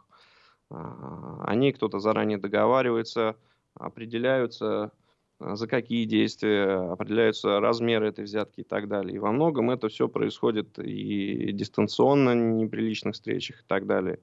А, 0.70 1.44
они 1.44 1.72
кто-то 1.72 2.00
заранее 2.00 2.38
договаривается, 2.38 3.36
определяются, 3.74 4.90
э, 5.38 5.54
за 5.54 5.68
какие 5.68 6.06
действия, 6.06 6.92
определяются 6.92 7.60
размеры 7.60 8.08
этой 8.08 8.24
взятки 8.24 8.60
и 8.60 8.64
так 8.64 8.88
далее. 8.88 9.14
И 9.14 9.20
во 9.20 9.30
многом 9.30 9.70
это 9.70 9.88
все 9.88 10.08
происходит 10.08 10.76
и 10.80 11.52
дистанционно, 11.52 12.34
неприличных 12.34 13.14
встречах 13.14 13.60
и 13.60 13.64
так 13.68 13.86
далее. 13.86 14.18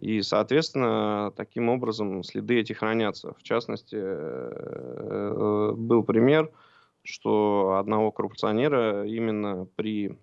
И, 0.00 0.22
соответственно, 0.22 1.32
таким 1.36 1.68
образом 1.68 2.22
следы 2.22 2.60
эти 2.60 2.72
хранятся. 2.72 3.34
В 3.34 3.42
частности, 3.42 3.96
э, 3.98 5.72
был 5.76 6.02
пример, 6.02 6.50
что 7.02 7.76
одного 7.78 8.10
коррупционера 8.10 9.04
именно 9.04 9.66
при 9.76 10.18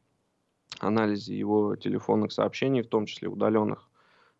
анализе 0.79 1.38
его 1.38 1.75
телефонных 1.75 2.32
сообщений, 2.32 2.82
в 2.82 2.88
том 2.88 3.05
числе 3.05 3.27
удаленных, 3.27 3.89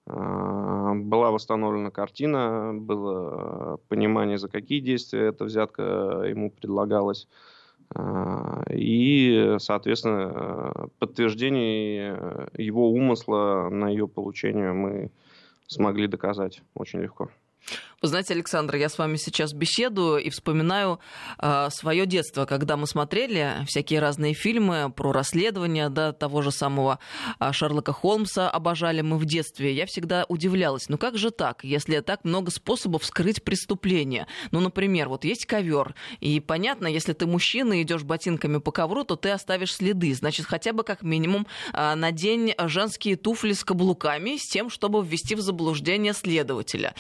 э, 0.08 0.94
была 0.96 1.32
восстановлена 1.32 1.92
картина, 1.92 2.72
было 2.74 3.78
понимание, 3.88 4.38
за 4.38 4.48
какие 4.48 4.80
действия 4.80 5.28
эта 5.28 5.46
взятка 5.46 6.24
ему 6.26 6.50
предлагалась. 6.50 7.28
А, 7.95 8.63
и, 8.69 9.56
соответственно, 9.60 10.89
подтверждение 10.99 12.47
его 12.58 12.91
умысла 12.91 13.69
на 13.71 13.89
ее 13.89 14.08
получение 14.08 14.73
мы 14.73 15.12
смогли 15.67 16.08
доказать 16.08 16.62
очень 16.75 16.99
легко. 16.99 17.30
Вы 18.02 18.08
знаете, 18.08 18.34
Александр, 18.34 18.76
я 18.78 18.88
с 18.88 18.98
вами 18.98 19.17
сейчас 19.17 19.52
беседую 19.52 20.19
и 20.19 20.30
вспоминаю 20.30 21.00
э, 21.38 21.67
свое 21.69 22.06
детство, 22.06 22.45
когда 22.45 22.78
мы 22.78 22.88
смотрели 22.88 23.58
всякие 23.67 24.00
разные 24.00 24.34
фильмы 24.34 24.89
про 24.95 25.12
расследования, 25.12 25.89
да, 25.89 26.13
того 26.13 26.41
же 26.41 26.52
самого 26.52 27.00
э, 27.41 27.52
Шерлока 27.52 27.91
Холмса 27.91 28.50
обожали 28.50 29.02
мы 29.02 29.17
в 29.17 29.26
детстве. 29.26 29.74
Я 29.74 29.86
всегда 29.86 30.26
удивлялась, 30.30 30.88
ну 30.88 30.98
как 30.98 31.17
же 31.17 31.30
так, 31.30 31.65
если 31.65 32.00
так 32.00 32.24
много 32.24 32.52
способов 32.52 33.04
скрыть 33.04 33.43
преступление? 33.43 34.28
Ну, 34.52 34.62
например, 34.62 35.10
вот 35.10 35.26
есть 35.26 35.45
ковер, 35.45 35.93
и 36.22 36.39
понятно, 36.39 36.88
если 36.88 37.12
ты 37.12 37.28
мужчина 37.28 37.74
и 37.74 37.82
идешь 37.82 38.04
ботинками 38.04 38.60
по 38.60 38.72
ковру, 38.72 39.04
то 39.04 39.17
ты 39.17 39.32
оставишь 39.32 39.74
следы. 39.74 40.13
Значит, 40.13 40.45
хотя 40.45 40.72
бы 40.72 40.84
как 40.84 41.02
минимум 41.02 41.48
э, 41.74 41.95
надень 41.95 42.54
женские 42.58 43.17
туфли 43.17 43.52
с 43.52 43.65
каблуками 43.65 44.38
с 44.38 44.48
тем, 44.48 44.69
чтобы 44.69 45.04
ввести 45.04 45.36
в 45.36 45.41
заблуждение 45.41 46.13
следователя. 46.13 46.95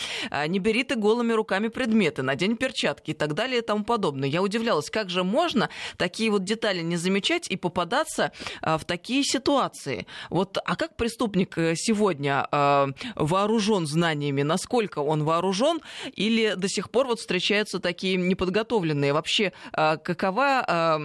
Не 0.49 0.59
бери 0.59 0.83
ты 0.83 0.95
голыми 0.95 1.33
руками 1.33 1.67
предметы, 1.67 2.23
надень 2.23 2.57
перчатки 2.57 3.11
и 3.11 3.13
так 3.13 3.33
далее 3.33 3.59
и 3.59 3.61
тому 3.61 3.83
подобное. 3.83 4.27
Я 4.27 4.41
удивлялась, 4.41 4.89
как 4.89 5.09
же 5.09 5.23
можно 5.23 5.69
такие 5.97 6.31
вот 6.31 6.43
детали 6.43 6.81
не 6.81 6.97
замечать 6.97 7.47
и 7.49 7.55
попадаться 7.55 8.31
а, 8.61 8.77
в 8.77 8.85
такие 8.85 9.23
ситуации. 9.23 10.07
Вот, 10.29 10.57
а 10.63 10.75
как 10.75 10.95
преступник 10.95 11.57
э, 11.57 11.75
сегодня 11.75 12.47
а, 12.51 12.89
вооружен 13.15 13.87
знаниями, 13.87 14.41
насколько 14.41 14.99
он 14.99 15.23
вооружен, 15.23 15.79
или 16.13 16.55
до 16.55 16.67
сих 16.67 16.89
пор 16.89 17.07
вот 17.07 17.19
встречаются 17.19 17.79
такие 17.79 18.17
неподготовленные? 18.17 19.13
Вообще, 19.13 19.53
а, 19.71 19.97
какова, 19.97 20.99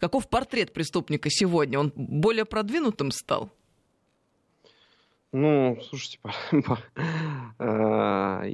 каков 0.00 0.28
портрет 0.28 0.72
преступника 0.72 1.28
сегодня? 1.30 1.78
Он 1.78 1.92
более 1.94 2.44
продвинутым 2.44 3.10
стал? 3.10 3.50
Ну, 5.32 5.78
слушайте, 5.82 6.20
а, 7.58 8.44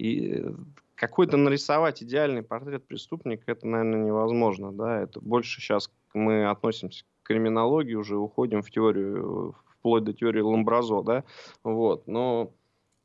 какой-то 0.96 1.36
нарисовать 1.36 2.02
идеальный 2.02 2.42
портрет 2.42 2.86
преступника, 2.86 3.44
это, 3.52 3.66
наверное, 3.66 4.06
невозможно, 4.06 4.72
да, 4.72 5.02
это 5.02 5.20
больше 5.20 5.60
сейчас 5.60 5.88
мы 6.14 6.50
относимся 6.50 7.04
к 7.04 7.28
криминологии, 7.28 7.94
уже 7.94 8.16
уходим 8.16 8.62
в 8.62 8.70
теорию, 8.70 9.54
вплоть 9.78 10.02
до 10.02 10.12
теории 10.12 10.40
Ламбразо, 10.40 11.02
да, 11.02 11.24
вот, 11.62 12.08
но 12.08 12.50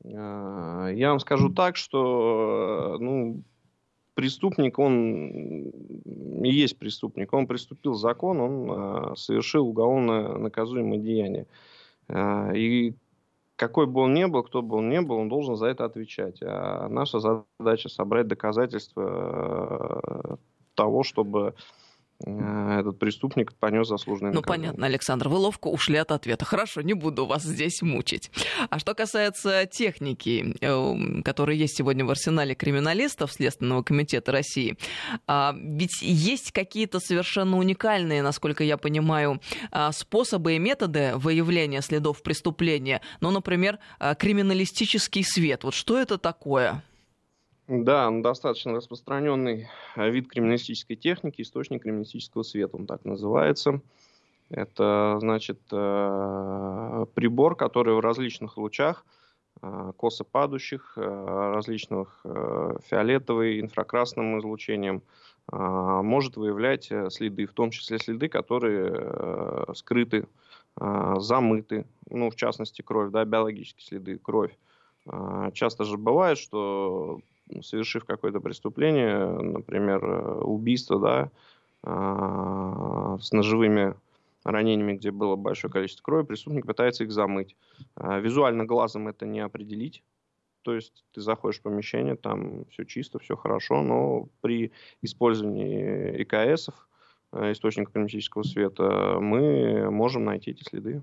а, 0.04 0.88
я 0.88 1.10
вам 1.10 1.20
скажу 1.20 1.50
так, 1.54 1.76
что, 1.76 2.98
ну, 3.00 3.44
преступник, 4.16 4.80
он 4.80 5.70
и 6.44 6.50
есть 6.50 6.80
преступник, 6.80 7.34
он 7.34 7.46
приступил 7.46 7.94
закон, 7.94 8.40
он 8.40 8.72
а, 8.72 9.16
совершил 9.16 9.68
уголовно 9.68 10.40
наказуемое 10.40 10.98
деяние. 10.98 11.46
И 12.56 12.96
какой 13.60 13.88
бы 13.88 14.00
он 14.00 14.14
ни 14.14 14.24
был, 14.24 14.44
кто 14.44 14.62
бы 14.62 14.78
он 14.78 14.90
ни 14.90 15.00
был, 15.00 15.18
он 15.18 15.28
должен 15.28 15.58
за 15.58 15.68
это 15.68 15.84
отвечать. 15.84 16.42
А 16.42 16.88
наша 16.88 17.20
задача 17.20 17.90
собрать 17.90 18.28
доказательства 18.28 19.02
э, 19.04 20.36
того, 20.76 21.04
чтобы 21.04 21.56
этот 22.26 23.00
преступник 23.00 23.54
понес 23.54 23.88
заслуженное 23.88 24.34
Ну, 24.34 24.42
понятно, 24.42 24.86
Александр, 24.86 25.30
вы 25.30 25.38
ловко 25.38 25.68
ушли 25.68 25.98
от 25.98 26.12
ответа. 26.12 26.44
Хорошо, 26.46 26.82
не 26.82 26.94
буду 26.94 27.26
вас 27.26 27.44
здесь 27.44 27.82
мучить. 27.82 28.30
А 28.70 28.80
что 28.80 28.94
касается 28.94 29.66
техники, 29.66 30.56
э, 30.60 31.22
которая 31.24 31.56
есть 31.56 31.78
сегодня 31.78 32.06
в 32.06 32.10
арсенале 32.10 32.56
криминалистов 32.56 33.32
Следственного 33.32 33.84
комитета 33.84 34.32
России, 34.32 34.78
а, 35.28 35.56
ведь 35.58 36.02
есть 36.02 36.52
какие-то 36.52 37.00
совершенно 37.00 37.58
уникальные, 37.58 38.22
насколько 38.22 38.64
я 38.64 38.78
понимаю, 38.78 39.40
а, 39.72 39.92
способы 39.92 40.56
и 40.56 40.60
методы 40.60 41.14
выявления 41.16 41.82
следов 41.82 42.22
преступления. 42.22 43.02
Ну, 43.22 43.32
например, 43.32 43.80
а, 44.00 44.16
криминалистический 44.16 45.24
свет. 45.24 45.64
Вот 45.64 45.74
что 45.74 45.98
это 45.98 46.18
такое? 46.18 46.84
Да, 47.72 48.08
он 48.08 48.24
достаточно 48.24 48.74
распространенный 48.74 49.68
э, 49.96 50.10
вид 50.10 50.28
криминалистической 50.28 50.96
техники, 50.96 51.44
источник 51.44 51.84
криминалистического 51.84 52.42
света, 52.42 52.76
он 52.78 52.88
так 52.88 53.06
называется. 53.06 53.82
Это, 54.50 55.18
значит, 55.20 55.60
э, 55.72 57.06
прибор, 57.14 57.56
который 57.56 57.94
в 57.94 58.00
различных 58.00 58.58
лучах, 58.58 59.06
э, 59.62 59.92
косо 59.98 60.24
падающих, 60.24 60.94
различных 60.96 62.26
фиолетовым, 62.90 63.60
инфракрасным 63.60 64.40
излучением, 64.40 65.04
может 65.52 66.38
выявлять 66.38 66.92
следы, 67.10 67.46
в 67.46 67.54
том 67.54 67.70
числе 67.70 68.00
следы, 68.00 68.30
которые 68.30 69.66
скрыты, 69.74 70.28
замыты, 70.76 71.86
ну, 72.10 72.30
в 72.30 72.36
частности, 72.36 72.84
кровь, 72.84 73.12
да, 73.12 73.26
биологические 73.26 73.88
следы, 73.88 74.20
кровь. 74.20 74.56
Часто 75.54 75.86
же 75.86 75.98
бывает, 75.98 76.38
что 76.38 77.22
совершив 77.62 78.06
какое-то 78.06 78.40
преступление, 78.40 79.28
например, 79.28 80.04
э, 80.04 80.42
убийство, 80.42 81.00
да, 81.00 81.32
а, 81.84 83.18
с 83.22 83.32
ножевыми 83.32 83.96
ранениями, 84.44 84.96
где 84.96 85.12
было 85.12 85.36
большое 85.36 85.72
количество 85.72 86.04
крови, 86.04 86.26
преступник 86.26 86.66
пытается 86.66 87.04
их 87.04 87.12
замыть. 87.12 87.56
А, 87.96 88.20
визуально 88.20 88.66
глазом 88.66 89.08
это 89.08 89.26
не 89.26 89.40
определить, 89.40 90.04
то 90.64 90.76
есть 90.76 91.06
ты 91.14 91.22
заходишь 91.22 91.60
в 91.60 91.64
помещение, 91.64 92.16
там 92.16 92.66
все 92.66 92.86
чисто, 92.86 93.20
все 93.20 93.36
хорошо, 93.36 93.82
но 93.82 94.28
при 94.42 94.72
использовании 95.02 96.22
ИКСов, 96.24 96.76
э, 97.32 97.54
источников 97.54 97.94
кинетического 97.94 98.44
света, 98.44 99.18
мы 99.22 99.90
можем 99.90 100.26
найти 100.26 100.52
эти 100.52 100.64
следы. 100.64 101.02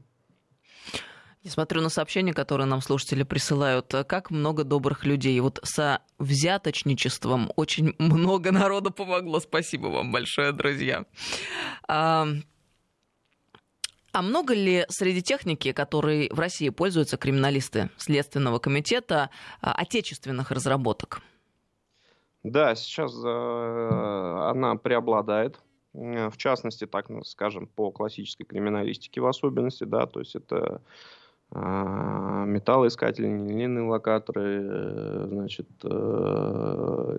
Я 1.46 1.52
смотрю 1.52 1.80
на 1.80 1.90
сообщения, 1.90 2.32
которые 2.34 2.66
нам 2.66 2.80
слушатели 2.80 3.22
присылают. 3.22 3.94
Как 4.08 4.32
много 4.32 4.64
добрых 4.64 5.04
людей. 5.04 5.38
Вот 5.38 5.60
со 5.62 6.02
взяточничеством 6.18 7.52
очень 7.54 7.94
много 8.00 8.50
народу 8.50 8.90
помогло. 8.90 9.38
Спасибо 9.38 9.86
вам 9.86 10.10
большое, 10.10 10.50
друзья. 10.50 11.04
А, 11.86 12.26
а 14.12 14.22
много 14.22 14.54
ли 14.54 14.86
среди 14.88 15.22
техники, 15.22 15.70
которой 15.70 16.28
в 16.32 16.40
России 16.40 16.68
пользуются 16.70 17.16
криминалисты 17.16 17.90
Следственного 17.96 18.58
комитета, 18.58 19.30
а, 19.60 19.70
отечественных 19.70 20.50
разработок? 20.50 21.22
Да, 22.42 22.74
сейчас 22.74 23.14
э, 23.24 24.48
она 24.50 24.74
преобладает. 24.74 25.60
В 25.92 26.36
частности, 26.36 26.88
так 26.88 27.06
скажем, 27.22 27.68
по 27.68 27.92
классической 27.92 28.44
криминалистике 28.44 29.20
в 29.20 29.26
особенности, 29.26 29.84
да, 29.84 30.06
то 30.06 30.18
есть 30.18 30.34
это 30.34 30.82
металлоискатели, 31.52 33.26
нелинейные 33.26 33.84
локаторы, 33.84 34.60
э, 34.62 35.26
значит, 35.28 35.68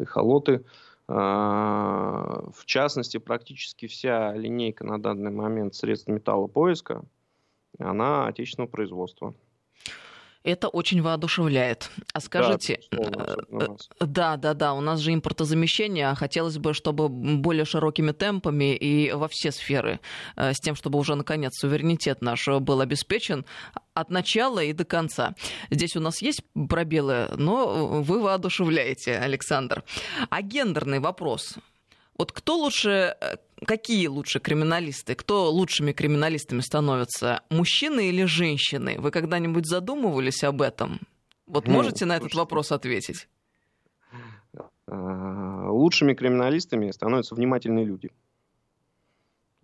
эхолоты. 0.02 0.66
А, 1.10 2.44
в 2.54 2.66
частности, 2.66 3.18
практически 3.18 3.88
вся 3.88 4.34
линейка 4.34 4.86
на 4.86 5.02
данный 5.02 5.32
момент 5.32 5.74
средств 5.74 6.10
металлопоиска, 6.10 7.06
она 7.80 8.28
отечественного 8.28 8.70
производства. 8.70 9.34
Это 10.48 10.70
очень 10.70 11.02
воодушевляет. 11.02 11.90
А 12.14 12.22
скажите, 12.22 12.80
да, 12.90 13.36
э, 13.52 13.68
да, 14.00 14.38
да, 14.38 14.54
да, 14.54 14.74
у 14.74 14.80
нас 14.80 15.02
же 15.02 15.14
импортозамещение, 15.14 16.10
а 16.10 16.16
хотелось 16.16 16.58
бы, 16.58 16.74
чтобы 16.74 17.10
более 17.10 17.66
широкими 17.66 18.14
темпами 18.14 18.74
и 18.74 19.12
во 19.12 19.28
все 19.28 19.52
сферы, 19.52 20.00
э, 20.38 20.54
с 20.54 20.60
тем, 20.62 20.76
чтобы 20.76 21.00
уже 21.00 21.16
наконец 21.16 21.52
суверенитет 21.60 22.22
наш 22.22 22.48
был 22.48 22.80
обеспечен 22.80 23.46
от 23.94 24.10
начала 24.10 24.64
и 24.64 24.72
до 24.72 24.86
конца. 24.86 25.36
Здесь 25.70 25.98
у 25.98 26.00
нас 26.00 26.22
есть 26.22 26.42
пробелы, 26.70 27.28
но 27.36 28.02
вы 28.02 28.22
воодушевляете, 28.22 29.18
Александр. 29.18 29.84
А 30.30 30.42
гендерный 30.42 31.00
вопрос. 31.00 31.58
Вот 32.18 32.32
кто 32.32 32.58
лучше, 32.58 33.18
э, 33.20 33.36
какие 33.66 34.08
лучше 34.08 34.40
криминалисты, 34.40 35.16
кто 35.16 35.50
лучшими 35.52 35.92
криминалистами 35.92 36.62
становятся, 36.62 37.42
мужчины 37.50 38.10
или 38.10 38.26
женщины? 38.26 38.98
Вы 39.00 39.12
когда-нибудь 39.12 39.66
задумывались 39.66 40.44
об 40.44 40.62
этом? 40.62 41.00
Вот 41.46 41.68
ну, 41.68 41.74
можете 41.74 42.06
на 42.06 42.18
этот 42.18 42.34
вопрос 42.36 42.72
ответить? 42.72 43.28
А, 44.88 45.70
лучшими 45.72 46.14
криминалистами 46.14 46.92
становятся 46.92 47.36
внимательные 47.36 47.86
люди, 47.86 48.10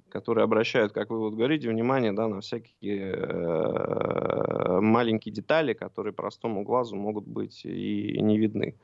которые 0.10 0.44
обращают, 0.44 0.92
как 0.94 1.10
вы 1.10 1.20
вот 1.20 1.34
говорите, 1.34 1.70
внимание 1.70 2.12
да, 2.12 2.28
на 2.28 2.42
всякие 2.42 3.14
э, 3.14 4.80
маленькие 4.82 5.34
детали, 5.34 5.74
которые 5.74 6.14
простому 6.14 6.64
глазу 6.64 6.96
могут 6.96 7.26
быть 7.26 7.64
и 7.66 8.22
не 8.22 8.38
видны. 8.38 8.76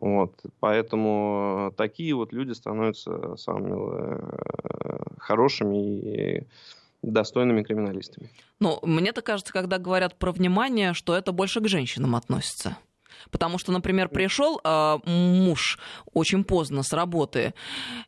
Вот, 0.00 0.32
поэтому 0.60 1.74
такие 1.76 2.14
вот 2.14 2.32
люди 2.32 2.52
становятся 2.52 3.36
самыми 3.36 4.16
э, 4.16 4.98
хорошими 5.18 6.00
и 6.00 6.46
достойными 7.02 7.62
криминалистами. 7.62 8.30
Ну, 8.60 8.78
мне-то 8.82 9.20
кажется, 9.20 9.52
когда 9.52 9.78
говорят 9.78 10.18
про 10.18 10.32
внимание, 10.32 10.94
что 10.94 11.14
это 11.14 11.32
больше 11.32 11.60
к 11.60 11.68
женщинам 11.68 12.16
относится. 12.16 12.78
Потому 13.30 13.58
что, 13.58 13.72
например, 13.72 14.08
пришел 14.08 14.58
э, 14.64 14.98
муж 15.04 15.78
очень 16.14 16.44
поздно 16.44 16.82
с 16.82 16.94
работы 16.94 17.52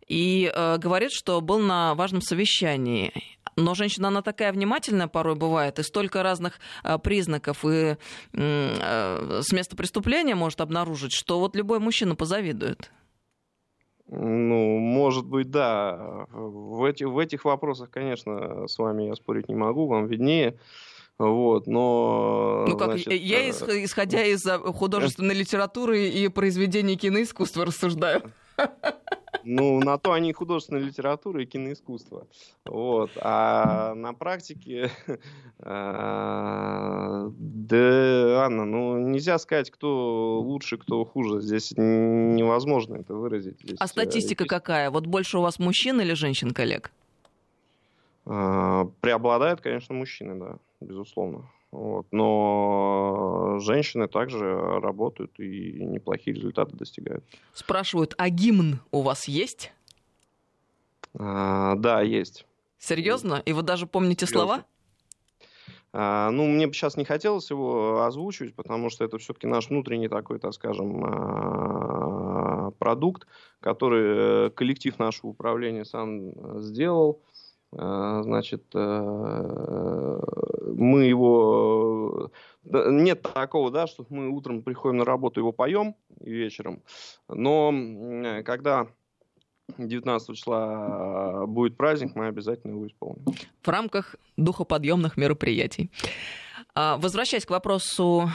и 0.09 0.51
э, 0.55 0.79
говорит, 0.79 1.11
что 1.13 1.43
был 1.43 1.59
на 1.59 1.95
важном 1.95 2.23
совещании. 2.23 3.13
Но 3.57 3.75
женщина, 3.75 4.09
она 4.09 4.23
такая 4.23 4.53
внимательная 4.53 5.09
порой 5.09 5.35
бывает, 5.35 5.79
и 5.79 5.83
столько 5.83 6.23
разных 6.23 6.59
а, 6.83 6.99
признаков 6.99 7.65
и 7.65 7.97
а, 8.35 9.41
с 9.43 9.53
места 9.53 9.77
преступления 9.77 10.35
может 10.35 10.61
обнаружить, 10.61 11.13
что 11.13 11.39
вот 11.41 11.57
любой 11.57 11.79
мужчина 11.79 12.15
позавидует. 12.15 12.91
Ну, 14.15 14.79
может 14.79 15.27
быть, 15.27 15.51
да. 15.51 16.27
В, 16.31 16.85
эти, 16.85 17.05
в 17.05 17.19
этих 17.19 17.45
вопросах, 17.45 17.91
конечно, 17.91 18.69
с 18.69 18.79
вами 18.79 19.05
я 19.05 19.15
спорить 19.15 19.49
не 19.49 19.55
могу, 19.55 19.87
вам 19.87 20.07
виднее. 20.07 20.59
Вот, 21.19 21.67
но... 21.67 22.65
Ну 22.69 22.77
как, 22.77 22.93
значит, 22.93 23.13
я, 23.13 23.49
э, 23.49 23.51
исходя 23.85 24.25
из 24.25 24.45
художественной 24.45 25.35
литературы 25.35 26.09
и 26.09 26.29
произведений 26.29 26.97
киноискусства, 26.97 27.65
рассуждаю. 27.65 28.23
Ну, 29.45 29.81
на 29.81 29.99
то 29.99 30.13
они 30.13 30.33
художественная 30.33 30.83
литература 30.83 31.43
и 31.43 31.47
киноискусство. 31.47 32.27
Вот. 32.65 33.11
А 33.17 33.95
на 33.95 34.13
практике, 34.13 34.91
а, 35.59 37.31
да, 37.31 38.45
Анна, 38.45 38.65
ну, 38.65 38.99
нельзя 38.99 39.39
сказать, 39.39 39.71
кто 39.71 40.41
лучше, 40.41 40.79
кто 40.79 41.05
хуже. 41.05 41.41
Здесь 41.41 41.73
невозможно 41.77 42.97
это 42.97 43.15
выразить. 43.15 43.61
Здесь, 43.61 43.77
а 43.81 43.87
статистика 43.87 44.45
здесь... 44.45 44.51
какая? 44.51 44.91
Вот 44.91 45.07
больше 45.07 45.39
у 45.39 45.43
вас 45.43 45.59
мужчин 45.59 46.01
или 46.01 46.15
женщин 46.15 46.53
коллег? 46.53 46.93
А, 48.27 48.89
преобладают, 49.01 49.61
конечно, 49.61 49.95
мужчины, 49.95 50.39
да, 50.39 50.57
безусловно. 50.81 51.49
Вот. 51.73 52.07
Но 52.11 53.59
женщины 53.61 54.07
также 54.07 54.47
работают 54.81 55.41
и 55.41 55.73
неплохие 55.73 56.37
результаты 56.37 56.77
достигают. 56.77 57.25
Спрашивают, 57.55 58.15
а 58.19 58.29
гимн 58.29 58.81
у 58.91 59.01
вас 59.01 59.27
есть? 59.27 59.73
А, 61.19 61.75
да, 61.77 62.03
есть. 62.03 62.47
Серьезно? 62.79 63.43
И 63.47 63.53
вы 63.53 63.63
даже 63.63 63.87
помните 63.87 64.27
Серьезно. 64.27 64.47
слова? 64.47 64.65
А, 65.95 66.31
ну, 66.31 66.47
мне 66.47 66.67
бы 66.67 66.75
сейчас 66.75 66.97
не 66.97 67.05
хотелось 67.05 67.51
его 67.51 68.03
озвучивать, 68.03 68.55
потому 68.55 68.91
что 68.91 69.05
это 69.05 69.19
все-таки 69.19 69.47
наш 69.47 69.69
внутренний 69.69 70.09
такой, 70.09 70.39
так 70.39 70.53
скажем, 70.55 71.05
а, 71.05 72.71
продукт, 72.79 73.27
который 73.61 74.47
э, 74.47 74.51
коллектив 74.51 74.99
нашего 74.99 75.31
управления 75.31 75.85
сам 75.85 76.33
сделал. 76.61 77.21
А, 77.77 78.23
значит, 78.23 78.65
э, 78.75 80.21
мы 80.77 81.05
его... 81.05 82.31
Нет 82.65 83.23
такого, 83.23 83.71
да, 83.71 83.87
что 83.87 84.07
мы 84.09 84.29
утром 84.29 84.63
приходим 84.63 84.99
на 84.99 85.05
работу, 85.05 85.41
его 85.41 85.53
поем 85.53 85.97
вечером. 86.21 86.83
Но 87.29 87.73
когда 88.45 88.89
19 89.79 90.37
числа 90.37 91.47
будет 91.47 91.77
праздник, 91.77 92.15
мы 92.15 92.27
обязательно 92.27 92.73
его 92.73 92.87
исполним. 92.87 93.25
В 93.63 93.69
рамках 93.69 94.17
духоподъемных 94.37 95.17
мероприятий. 95.17 95.91
А, 96.75 96.97
возвращаясь 96.97 97.45
к 97.45 97.51
вопросу 97.51 98.31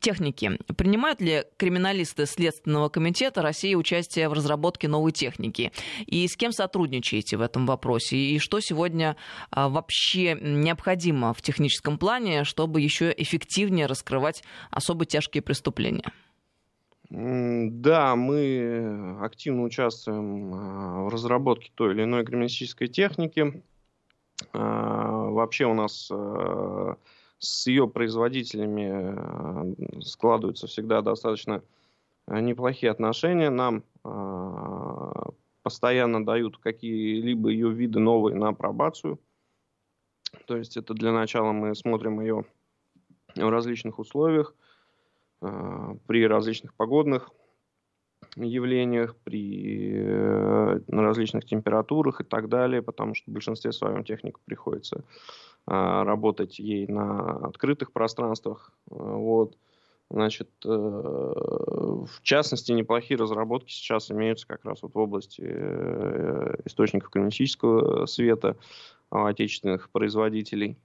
техники. 0.00 0.58
Принимают 0.76 1.20
ли 1.20 1.44
криминалисты 1.56 2.26
Следственного 2.26 2.88
комитета 2.88 3.42
России 3.42 3.74
участие 3.74 4.28
в 4.28 4.32
разработке 4.32 4.88
новой 4.88 5.12
техники? 5.12 5.72
И 6.06 6.26
с 6.28 6.36
кем 6.36 6.52
сотрудничаете 6.52 7.36
в 7.36 7.40
этом 7.40 7.66
вопросе? 7.66 8.16
И 8.16 8.38
что 8.38 8.60
сегодня 8.60 9.16
а, 9.50 9.68
вообще 9.68 10.36
необходимо 10.40 11.34
в 11.34 11.42
техническом 11.42 11.98
плане, 11.98 12.44
чтобы 12.44 12.80
еще 12.80 13.12
эффективнее 13.16 13.86
раскрывать 13.86 14.44
особо 14.70 15.04
тяжкие 15.06 15.42
преступления? 15.42 16.12
Да, 17.10 18.16
мы 18.16 19.18
активно 19.20 19.64
участвуем 19.64 20.54
а, 20.54 21.02
в 21.04 21.08
разработке 21.08 21.70
той 21.74 21.94
или 21.94 22.04
иной 22.04 22.24
криминалистической 22.24 22.88
техники. 22.88 23.62
Вообще 24.52 25.66
у 25.66 25.74
нас 25.74 26.10
с 27.42 27.66
ее 27.66 27.88
производителями 27.88 28.88
э, 28.92 30.00
складываются 30.00 30.68
всегда 30.68 31.02
достаточно 31.02 31.62
э, 32.28 32.40
неплохие 32.40 32.92
отношения. 32.92 33.50
Нам 33.50 33.82
э, 34.04 35.30
постоянно 35.64 36.24
дают 36.24 36.58
какие-либо 36.58 37.48
ее 37.48 37.72
виды 37.72 37.98
новые 37.98 38.36
на 38.36 38.48
апробацию. 38.48 39.18
То 40.46 40.56
есть 40.56 40.76
это 40.76 40.94
для 40.94 41.12
начала 41.12 41.50
мы 41.50 41.74
смотрим 41.74 42.20
ее 42.20 42.44
в 43.34 43.48
различных 43.48 43.98
условиях, 43.98 44.54
при 45.40 46.26
различных 46.26 46.72
погодных 46.74 47.30
явлениях, 48.36 49.16
при 49.24 50.04
различных 50.88 51.44
температурах 51.44 52.20
и 52.20 52.24
так 52.24 52.48
далее, 52.48 52.82
потому 52.82 53.14
что 53.14 53.30
в 53.30 53.34
большинстве 53.34 53.72
своем 53.72 54.04
технику 54.04 54.40
приходится 54.44 55.04
а, 55.66 56.04
работать 56.04 56.58
ей 56.58 56.86
на 56.86 57.36
открытых 57.46 57.92
пространствах. 57.92 58.72
Вот. 58.86 59.56
Значит, 60.10 60.50
э, 60.66 60.68
в 60.68 62.22
частности, 62.22 62.72
неплохие 62.72 63.16
разработки 63.16 63.72
сейчас 63.72 64.10
имеются 64.10 64.46
как 64.46 64.62
раз 64.64 64.82
вот 64.82 64.94
в 64.94 64.98
области 64.98 65.42
э, 65.42 66.56
источников 66.66 67.10
кинетического 67.10 68.04
света 68.04 68.58
отечественных 69.08 69.88
производителей. 69.90 70.76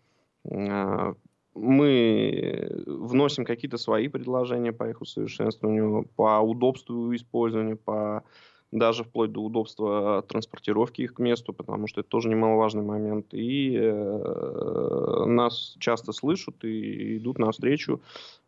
Мы 1.57 2.83
вносим 2.85 3.45
какие-то 3.45 3.77
свои 3.77 4.07
предложения 4.07 4.71
по 4.71 4.89
их 4.89 5.01
усовершенствованию, 5.01 6.07
по 6.15 6.39
удобству 6.39 7.15
использования, 7.15 7.75
по 7.75 8.23
даже 8.71 9.03
вплоть 9.03 9.31
до 9.31 9.41
удобства 9.41 10.21
транспортировки 10.27 11.01
их 11.01 11.13
к 11.13 11.19
месту, 11.19 11.53
потому 11.53 11.87
что 11.87 12.01
это 12.01 12.09
тоже 12.09 12.29
немаловажный 12.29 12.83
момент. 12.83 13.33
И 13.33 13.77
э, 13.77 15.23
нас 15.25 15.75
часто 15.79 16.11
слышат 16.11 16.63
и 16.63 17.17
идут 17.17 17.39
навстречу, 17.39 18.01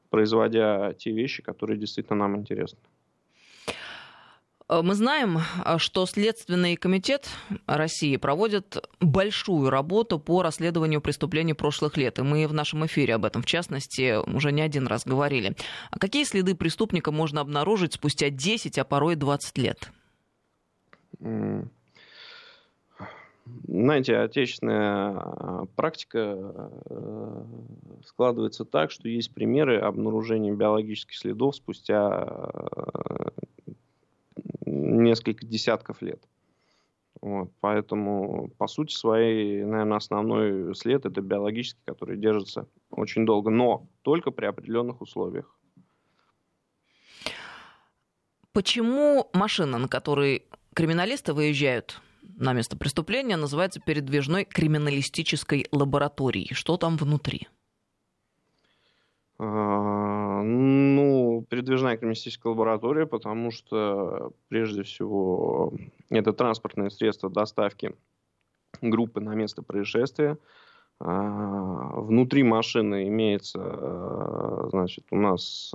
производя 0.10 0.94
те 0.94 1.12
вещи, 1.12 1.42
которые 1.42 1.80
действительно 1.80 2.20
нам 2.20 2.36
интересны. 2.36 2.80
Э, 4.70 4.82
мы 4.84 4.94
знаем, 4.96 5.40
э, 5.40 5.78
что 5.78 6.06
Следственный 6.06 6.76
комитет 6.76 7.30
России 7.66 8.16
проводит 8.18 8.78
большую 9.00 9.70
работу 9.70 10.20
по 10.20 10.44
расследованию 10.44 11.02
преступлений 11.02 11.54
прошлых 11.54 11.98
лет. 11.98 12.20
И 12.20 12.22
мы 12.22 12.48
в 12.48 12.54
нашем 12.54 12.86
эфире 12.86 13.16
об 13.16 13.26
этом, 13.26 13.42
в 13.42 13.46
частности, 13.46 14.18
уже 14.34 14.52
не 14.52 14.62
один 14.62 14.88
раз 14.88 15.06
говорили. 15.06 15.56
А 15.92 16.00
какие 16.00 16.24
следы 16.24 16.56
преступника 16.56 17.12
можно 17.12 17.42
обнаружить 17.42 17.94
спустя 17.94 18.30
10, 18.30 18.78
а 18.78 18.84
порой 18.84 19.16
20 19.16 19.58
лет? 19.58 19.92
Знаете, 23.68 24.18
отечественная 24.18 25.16
э, 25.16 25.66
практика 25.76 26.70
складывается 28.06 28.64
так, 28.64 28.92
что 28.92 29.10
есть 29.10 29.34
примеры 29.34 29.80
обнаружения 29.80 30.54
биологических 30.54 31.18
следов 31.18 31.56
спустя 31.56 32.28
несколько 35.00 35.46
десятков 35.46 36.02
лет. 36.02 36.24
Вот, 37.22 37.52
поэтому, 37.60 38.50
по 38.58 38.68
сути 38.68 38.94
своей, 38.94 39.64
наверное, 39.64 39.98
основной 39.98 40.74
след 40.76 41.06
это 41.06 41.22
биологический, 41.22 41.82
который 41.86 42.18
держится 42.18 42.68
очень 42.92 43.26
долго, 43.26 43.50
но 43.50 43.88
только 44.04 44.32
при 44.32 44.46
определенных 44.46 45.02
условиях. 45.02 45.54
Почему 48.54 49.30
машина, 49.34 49.78
на 49.78 49.88
которой 49.88 50.46
криминалисты 50.74 51.34
выезжают 51.34 52.02
на 52.22 52.54
место 52.54 52.78
преступления, 52.78 53.38
называется 53.38 53.82
передвижной 53.82 54.46
криминалистической 54.46 55.68
лабораторией? 55.72 56.54
Что 56.54 56.78
там 56.78 56.96
внутри? 56.98 57.48
А, 60.40 60.44
ну, 60.44 61.46
передвижная 61.50 61.98
криминалистическая 61.98 62.52
лаборатория, 62.52 63.06
потому 63.06 63.52
что, 63.52 64.32
прежде 64.48 64.84
всего, 64.84 65.74
это 66.10 66.34
транспортное 66.34 66.90
средство 66.90 67.30
доставки 67.30 67.94
группы 68.82 69.20
на 69.20 69.36
место 69.36 69.62
происшествия. 69.62 70.38
А, 71.02 72.00
внутри 72.00 72.44
машины 72.44 73.08
имеется, 73.08 73.60
а, 73.62 74.68
значит, 74.70 75.06
у 75.12 75.18
нас, 75.18 75.74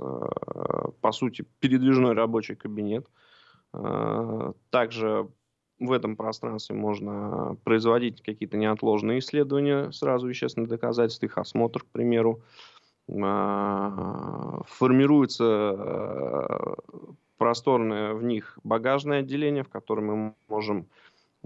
по 1.01 1.11
сути, 1.11 1.45
передвижной 1.59 2.13
рабочий 2.13 2.55
кабинет. 2.55 3.07
Также 4.69 5.27
в 5.79 5.91
этом 5.91 6.15
пространстве 6.15 6.75
можно 6.75 7.57
производить 7.65 8.21
какие-то 8.21 8.55
неотложные 8.55 9.19
исследования, 9.19 9.91
сразу 9.91 10.27
вещественных 10.27 10.69
доказательств, 10.69 11.23
их 11.23 11.37
осмотр, 11.37 11.81
к 11.81 11.87
примеру. 11.87 12.39
А, 12.39 12.74
формируется 14.67 15.43
э, 15.77 16.75
просторное 17.37 18.13
в 18.13 18.23
них 18.23 18.57
багажное 18.63 19.19
отделение, 19.19 19.63
в 19.63 19.69
котором 19.69 20.05
мы 20.05 20.33
можем 20.47 20.87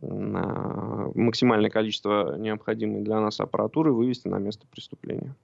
а, 0.01 1.11
максимальное 1.15 1.69
количество 1.69 2.37
необходимой 2.37 3.01
для 3.01 3.19
нас 3.19 3.39
аппаратуры 3.41 3.91
вывести 3.91 4.29
на 4.29 4.37
место 4.37 4.65
преступления. 4.67 5.35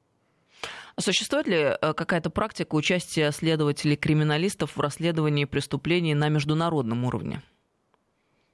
Существует 0.97 1.47
ли 1.47 1.57
э, 1.57 1.93
какая-то 1.93 2.30
практика 2.30 2.76
участия 2.76 3.32
следователей-криминалистов 3.32 4.78
в 4.78 4.80
расследовании 4.80 5.43
преступлений 5.43 6.13
на 6.13 6.30
международном 6.30 7.03
уровне? 7.03 7.41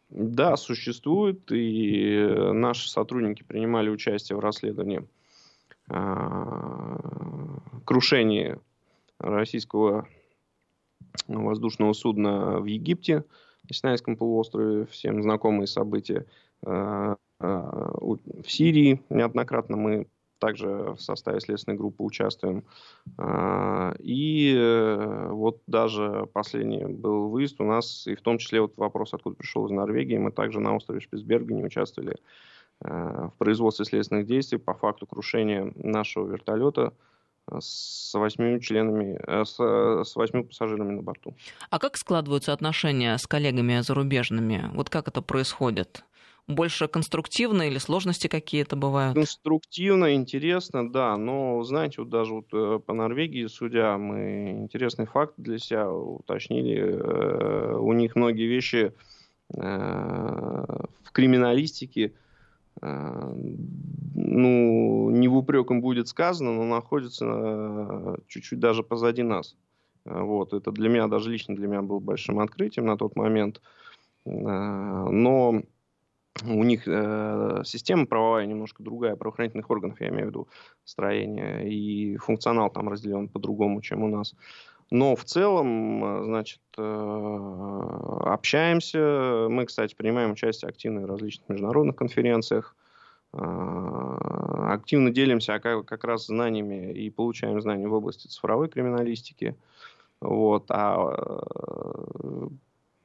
Да, 0.10 0.58
существует, 0.58 1.52
и 1.52 2.26
наши 2.52 2.90
сотрудники 2.90 3.44
принимали 3.44 3.90
участие 3.90 4.38
в 4.38 4.40
расследовании 4.40 5.00
а, 5.00 5.04
крушении 7.86 8.58
российского 9.20 10.08
воздушного 11.28 11.94
судна 11.94 12.60
в 12.60 12.66
Египте, 12.66 13.24
на 13.68 13.76
Синайском 13.76 14.16
полуострове, 14.16 14.86
всем 14.86 15.22
знакомые 15.22 15.68
события. 15.68 16.26
А, 16.66 17.16
а, 17.40 17.94
в 18.00 18.48
Сирии 18.48 19.02
неоднократно 19.10 19.78
мы 19.78 20.08
также 20.40 20.96
в 20.98 21.00
составе 21.00 21.40
следственной 21.40 21.78
группы 21.78 22.02
участвуем. 22.02 22.64
И 24.00 24.56
э, 24.58 25.28
вот 25.30 25.62
даже 25.68 26.28
последний 26.34 26.84
был 26.84 27.30
выезд 27.30 27.62
у 27.62 27.64
нас, 27.64 28.08
и 28.08 28.16
в 28.16 28.22
том 28.22 28.40
числе 28.40 28.62
вот 28.62 28.76
вопрос, 28.76 29.14
откуда 29.14 29.36
пришел 29.36 29.68
из 29.68 29.72
Норвегии, 29.72 30.18
мы 30.18 30.32
также 30.32 30.60
на 30.60 30.76
острове 30.76 31.00
Шпицбергене 31.00 31.64
участвовали 31.64 32.16
Э, 32.16 32.18
в 32.84 33.34
производстве 33.38 33.86
следственных 33.86 34.26
действий 34.26 34.58
по 34.58 34.74
факту 34.74 35.06
крушения 35.06 35.72
нашего 35.76 36.28
вертолета 36.28 36.94
э, 37.52 37.60
с 37.60 38.12
восьми 38.14 38.60
членами, 38.60 39.20
э, 39.28 39.46
с, 39.46 40.16
восьми 40.16 40.44
пассажирами 40.44 40.94
на 40.94 41.02
борту. 41.04 41.36
А 41.70 41.80
как 41.80 41.98
складываются 41.98 42.54
отношения 42.54 43.18
с 43.18 43.28
коллегами 43.28 43.82
зарубежными? 43.82 44.72
Вот 44.74 44.90
как 44.90 45.08
это 45.08 45.22
происходит? 45.22 46.04
Больше 46.48 46.88
конструктивно 46.88 47.62
или 47.62 47.78
сложности 47.78 48.28
какие-то 48.28 48.76
бывают? 48.76 49.14
Конструктивно, 49.14 50.16
интересно, 50.16 50.92
да. 50.92 51.16
Но, 51.16 51.62
знаете, 51.64 52.02
вот 52.02 52.10
даже 52.10 52.34
вот 52.34 52.50
по 52.84 52.94
Норвегии, 52.94 53.46
судя, 53.46 53.96
мы 53.98 54.50
интересный 54.50 55.06
факт 55.06 55.36
для 55.38 55.60
себя 55.60 55.90
уточнили. 55.90 56.82
У 57.76 57.94
них 57.94 58.16
многие 58.16 58.48
вещи 58.48 58.92
в 59.50 61.12
криминалистике 61.14 62.08
Э, 62.08 62.12
ну, 62.82 65.10
не 65.12 65.28
в 65.28 65.36
упрек 65.36 65.70
им 65.70 65.82
будет 65.82 66.08
сказано, 66.08 66.54
но 66.54 66.64
находится 66.64 67.26
э, 67.28 68.16
чуть-чуть 68.28 68.60
даже 68.60 68.84
позади 68.84 69.24
нас. 69.24 69.56
Э, 70.06 70.22
вот, 70.22 70.54
это 70.54 70.72
для 70.72 70.90
меня, 70.90 71.08
даже 71.08 71.30
лично 71.30 71.56
для 71.56 71.68
меня 71.68 71.84
было 71.84 72.00
большим 72.00 72.40
открытием 72.40 72.88
на 72.88 72.98
тот 72.98 73.16
момент. 73.16 73.62
Но 74.24 75.64
у 76.44 76.64
них 76.64 76.84
система 76.84 78.06
правовая 78.06 78.46
немножко 78.46 78.84
другая, 78.84 79.16
правоохранительных 79.16 79.70
органов, 79.70 80.00
я 80.00 80.10
имею 80.10 80.26
в 80.26 80.30
виду, 80.30 80.48
строение, 80.84 81.68
и 81.68 82.18
функционал 82.18 82.70
там 82.70 82.90
разделен 82.90 83.28
по-другому, 83.28 83.82
чем 83.82 84.04
у 84.04 84.08
нас. 84.08 84.36
Но 84.92 85.16
в 85.16 85.24
целом, 85.24 86.26
значит, 86.26 86.60
общаемся. 88.26 89.48
Мы, 89.50 89.66
кстати, 89.66 89.96
принимаем 89.96 90.32
участие 90.32 90.68
активно 90.70 91.02
в 91.02 91.06
различных 91.06 91.48
международных 91.48 91.96
конференциях. 91.96 92.76
Активно 93.32 95.10
делимся 95.12 95.60
как 95.60 96.04
раз 96.04 96.28
знаниями 96.28 96.92
и 96.92 97.10
получаем 97.10 97.62
знания 97.62 97.88
в 97.88 97.94
области 97.94 98.28
цифровой 98.28 98.68
криминалистики. 98.68 99.56
Вот. 100.20 100.66
А 100.70 101.42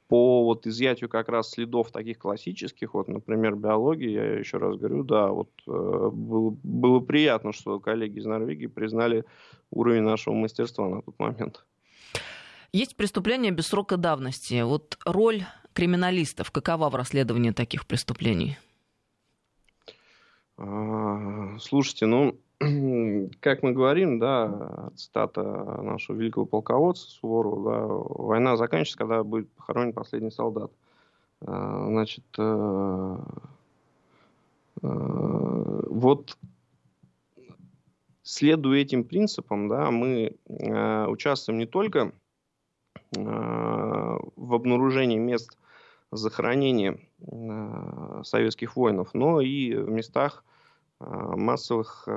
по 0.08 0.44
вот 0.44 0.66
изъятию 0.66 1.08
как 1.08 1.28
раз 1.28 1.50
следов 1.50 1.90
таких 1.90 2.18
классических, 2.18 2.94
вот, 2.94 3.08
например, 3.08 3.56
биологии, 3.56 4.10
я 4.10 4.38
еще 4.38 4.58
раз 4.58 4.76
говорю, 4.76 5.02
да, 5.02 5.28
вот 5.28 5.50
э, 5.66 6.10
было, 6.12 6.54
было 6.62 7.00
приятно, 7.00 7.52
что 7.52 7.80
коллеги 7.80 8.20
из 8.20 8.24
Норвегии 8.24 8.68
признали 8.68 9.24
уровень 9.70 10.02
нашего 10.02 10.34
мастерства 10.34 10.88
на 10.88 11.02
тот 11.02 11.18
момент. 11.18 11.64
Есть 12.72 12.96
преступления 12.96 13.50
без 13.50 13.68
срока 13.68 13.96
давности. 13.96 14.62
Вот 14.62 14.98
роль 15.04 15.44
криминалистов 15.72 16.50
какова 16.50 16.90
в 16.90 16.94
расследовании 16.94 17.50
таких 17.50 17.86
преступлений? 17.86 18.58
А, 20.58 21.58
слушайте, 21.60 22.06
ну, 22.06 22.38
как 23.40 23.62
мы 23.62 23.72
говорим, 23.72 24.18
да, 24.18 24.90
цитата 24.96 25.42
нашего 25.42 26.16
великого 26.16 26.46
полководца 26.46 27.08
Суворова, 27.08 27.70
да, 27.70 27.86
война 27.86 28.56
заканчивается, 28.56 28.98
когда 28.98 29.22
будет 29.22 29.50
похоронен 29.52 29.92
последний 29.92 30.30
солдат. 30.30 30.70
А, 31.42 31.86
значит, 31.88 32.24
э, 32.38 33.16
э, 34.82 35.82
вот 35.90 36.38
следуя 38.26 38.80
этим 38.80 39.04
принципам, 39.04 39.68
да, 39.68 39.90
мы 39.90 40.36
э, 40.48 41.06
участвуем 41.06 41.58
не 41.58 41.66
только 41.66 42.12
Э, 43.16 44.18
в 44.36 44.54
обнаружении 44.54 45.18
мест 45.18 45.56
захоронения 46.12 46.98
э, 47.20 48.22
советских 48.24 48.76
воинов, 48.76 49.10
но 49.14 49.40
и 49.40 49.74
в 49.74 49.90
местах 49.90 50.44
э, 51.00 51.04
массовых 51.06 52.08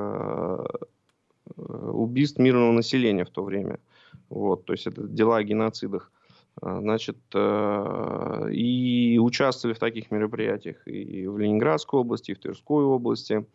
убийств 1.57 2.37
мирного 2.37 2.71
населения 2.71 3.25
в 3.25 3.31
то 3.31 3.43
время. 3.43 3.79
Вот, 4.29 4.65
то 4.65 4.73
есть 4.73 4.85
это 4.85 5.07
дела 5.07 5.37
о 5.37 5.43
геноцидах. 5.43 6.11
Значит, 6.61 7.17
и 7.33 9.19
участвовали 9.19 9.73
в 9.73 9.79
таких 9.79 10.11
мероприятиях 10.11 10.87
и 10.87 11.25
в 11.25 11.39
Ленинградской 11.39 12.01
области, 12.01 12.31
и 12.31 12.33
в 12.35 12.39
Тверской 12.39 12.83
области. 12.83 13.47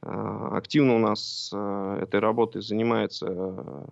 Активно 0.00 0.94
у 0.94 0.98
нас 0.98 1.52
этой 1.52 2.20
работой 2.20 2.62
занимается 2.62 3.86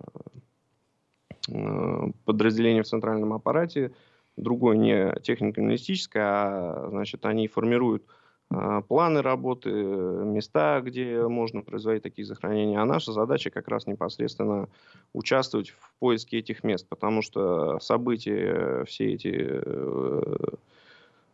подразделение 2.25 2.83
в 2.83 2.87
центральном 2.87 3.33
аппарате, 3.33 3.91
другое 4.35 4.77
не 4.77 5.13
технико-аналитическое, 5.21 6.23
а 6.23 6.87
значит, 6.89 7.25
они 7.25 7.47
формируют 7.47 8.03
а, 8.49 8.81
планы 8.81 9.21
работы, 9.21 9.69
места, 9.71 10.79
где 10.81 11.27
можно 11.27 11.61
производить 11.61 12.03
такие 12.03 12.25
захоронения. 12.25 12.79
А 12.79 12.85
наша 12.85 13.11
задача 13.11 13.49
как 13.49 13.67
раз 13.67 13.87
непосредственно 13.87 14.69
участвовать 15.13 15.69
в 15.69 15.93
поиске 15.99 16.39
этих 16.39 16.63
мест, 16.63 16.87
потому 16.87 17.21
что 17.21 17.79
события 17.79 18.85
все 18.85 19.13
эти 19.13 19.33
э, 19.35 20.35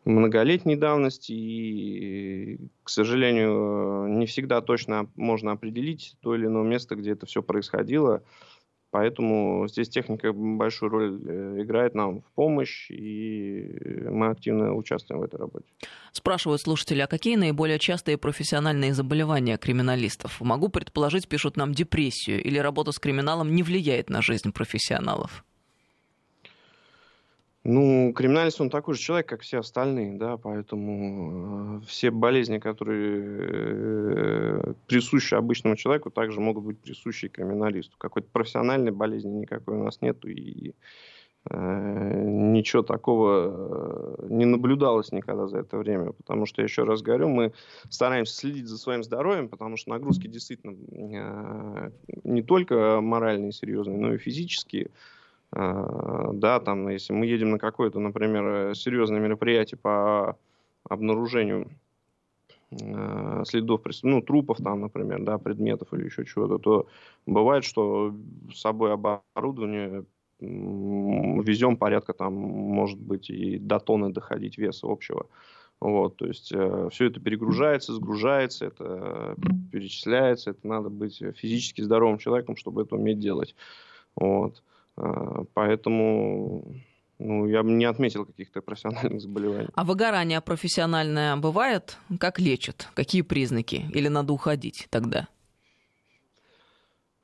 многолетней 0.05 0.75
давности, 0.75 1.31
и, 1.31 2.57
к 2.83 2.89
сожалению, 2.89 4.07
не 4.07 4.25
всегда 4.25 4.61
точно 4.61 5.09
можно 5.15 5.51
определить 5.51 6.15
то 6.21 6.35
или 6.35 6.45
иное 6.45 6.63
место, 6.63 6.95
где 6.95 7.11
это 7.11 7.25
все 7.25 7.41
происходило. 7.41 8.23
Поэтому 8.93 9.67
здесь 9.67 9.89
техника 9.89 10.31
большую 10.33 10.91
роль 10.91 11.19
э, 11.25 11.63
играет 11.63 11.95
нам 11.95 12.21
в 12.21 12.31
помощь, 12.35 12.91
и 12.91 13.75
мы 14.07 14.27
активно 14.27 14.75
участвуем 14.75 15.21
в 15.21 15.23
этой 15.23 15.39
работе. 15.39 15.65
Спрашивают 16.11 16.61
слушатели, 16.61 16.99
а 16.99 17.07
какие 17.07 17.35
наиболее 17.35 17.79
частые 17.79 18.19
профессиональные 18.19 18.93
заболевания 18.93 19.57
криминалистов? 19.57 20.39
Могу 20.41 20.69
предположить, 20.69 21.27
пишут 21.27 21.57
нам 21.57 21.73
депрессию, 21.73 22.43
или 22.43 22.59
работа 22.59 22.91
с 22.91 22.99
криминалом 22.99 23.55
не 23.55 23.63
влияет 23.63 24.11
на 24.11 24.21
жизнь 24.21 24.51
профессионалов? 24.51 25.43
Ну, 27.65 28.11
криминалист, 28.11 28.59
он 28.59 28.69
такой 28.69 28.95
же 28.95 28.99
человек, 28.99 29.29
как 29.29 29.41
все 29.41 29.59
остальные, 29.59 30.17
да, 30.17 30.35
поэтому 30.35 31.79
э, 31.79 31.85
все 31.87 32.11
болезни, 32.11 32.57
которые 32.59 33.23
э, 33.39 34.73
присущи 34.87 35.33
обычному 35.33 35.77
человеку, 35.77 36.11
также 36.11 36.41
могут 36.41 36.65
быть 36.65 36.79
присущи 36.79 37.29
криминалисту. 37.29 37.97
Какой-то 37.97 38.27
профессиональной 38.33 38.91
болезни 38.91 39.29
никакой 39.29 39.77
у 39.77 39.83
нас 39.85 40.01
нету, 40.01 40.27
и 40.27 40.73
э, 41.49 42.23
ничего 42.25 42.83
такого 42.83 44.17
э, 44.19 44.27
не 44.29 44.43
наблюдалось 44.43 45.13
никогда 45.13 45.47
за 45.47 45.59
это 45.59 45.77
время, 45.77 46.11
потому 46.11 46.45
что, 46.45 46.61
еще 46.61 46.83
раз 46.83 47.01
говорю, 47.01 47.29
мы 47.29 47.53
стараемся 47.89 48.35
следить 48.35 48.67
за 48.67 48.77
своим 48.77 49.05
здоровьем, 49.05 49.47
потому 49.47 49.77
что 49.77 49.91
нагрузки 49.91 50.27
действительно 50.27 50.75
э, 50.91 51.91
не 52.25 52.43
только 52.43 52.99
моральные, 52.99 53.53
серьезные, 53.53 53.97
но 53.97 54.13
и 54.13 54.17
физические. 54.17 54.89
Да, 55.55 56.59
там, 56.59 56.89
если 56.89 57.13
мы 57.13 57.25
едем 57.25 57.51
на 57.51 57.59
какое-то, 57.59 57.99
например, 57.99 58.75
серьезное 58.75 59.19
мероприятие 59.19 59.77
по 59.77 60.37
обнаружению 60.89 61.69
а, 62.81 63.43
следов, 63.45 63.81
ну, 64.03 64.21
трупов 64.21 64.57
там, 64.57 64.81
например, 64.81 65.23
да, 65.23 65.37
предметов 65.37 65.93
или 65.93 66.05
еще 66.05 66.25
чего-то, 66.25 66.57
то 66.57 66.87
бывает, 67.25 67.63
что 67.63 68.15
с 68.53 68.59
собой 68.59 68.93
оборудование 68.93 70.05
везем 70.39 71.77
порядка 71.77 72.13
там, 72.13 72.33
может 72.33 72.99
быть, 72.99 73.29
и 73.29 73.57
до 73.57 73.79
тонны 73.79 74.11
доходить 74.11 74.57
веса 74.57 74.87
общего. 74.89 75.27
Вот, 75.79 76.15
то 76.15 76.27
есть 76.27 76.51
э, 76.53 76.89
все 76.91 77.07
это 77.07 77.19
перегружается, 77.19 77.93
сгружается, 77.93 78.67
это 78.67 79.35
перечисляется, 79.71 80.51
это 80.51 80.65
надо 80.65 80.89
быть 80.89 81.21
физически 81.35 81.81
здоровым 81.81 82.19
человеком, 82.19 82.55
чтобы 82.55 82.83
это 82.83 82.95
уметь 82.95 83.19
делать. 83.19 83.55
Вот. 84.15 84.63
А, 84.95 85.43
поэтому 85.53 86.75
ну, 87.19 87.47
я 87.47 87.63
бы 87.63 87.71
не 87.71 87.85
отметил 87.85 88.25
каких-то 88.25 88.61
профессиональных 88.61 89.21
заболеваний. 89.21 89.69
А 89.75 89.83
выгорание 89.83 90.41
профессиональное 90.41 91.35
бывает? 91.37 91.97
Как 92.19 92.39
лечат? 92.39 92.89
Какие 92.93 93.21
признаки? 93.21 93.85
Или 93.93 94.07
надо 94.07 94.33
уходить 94.33 94.87
тогда? 94.89 95.27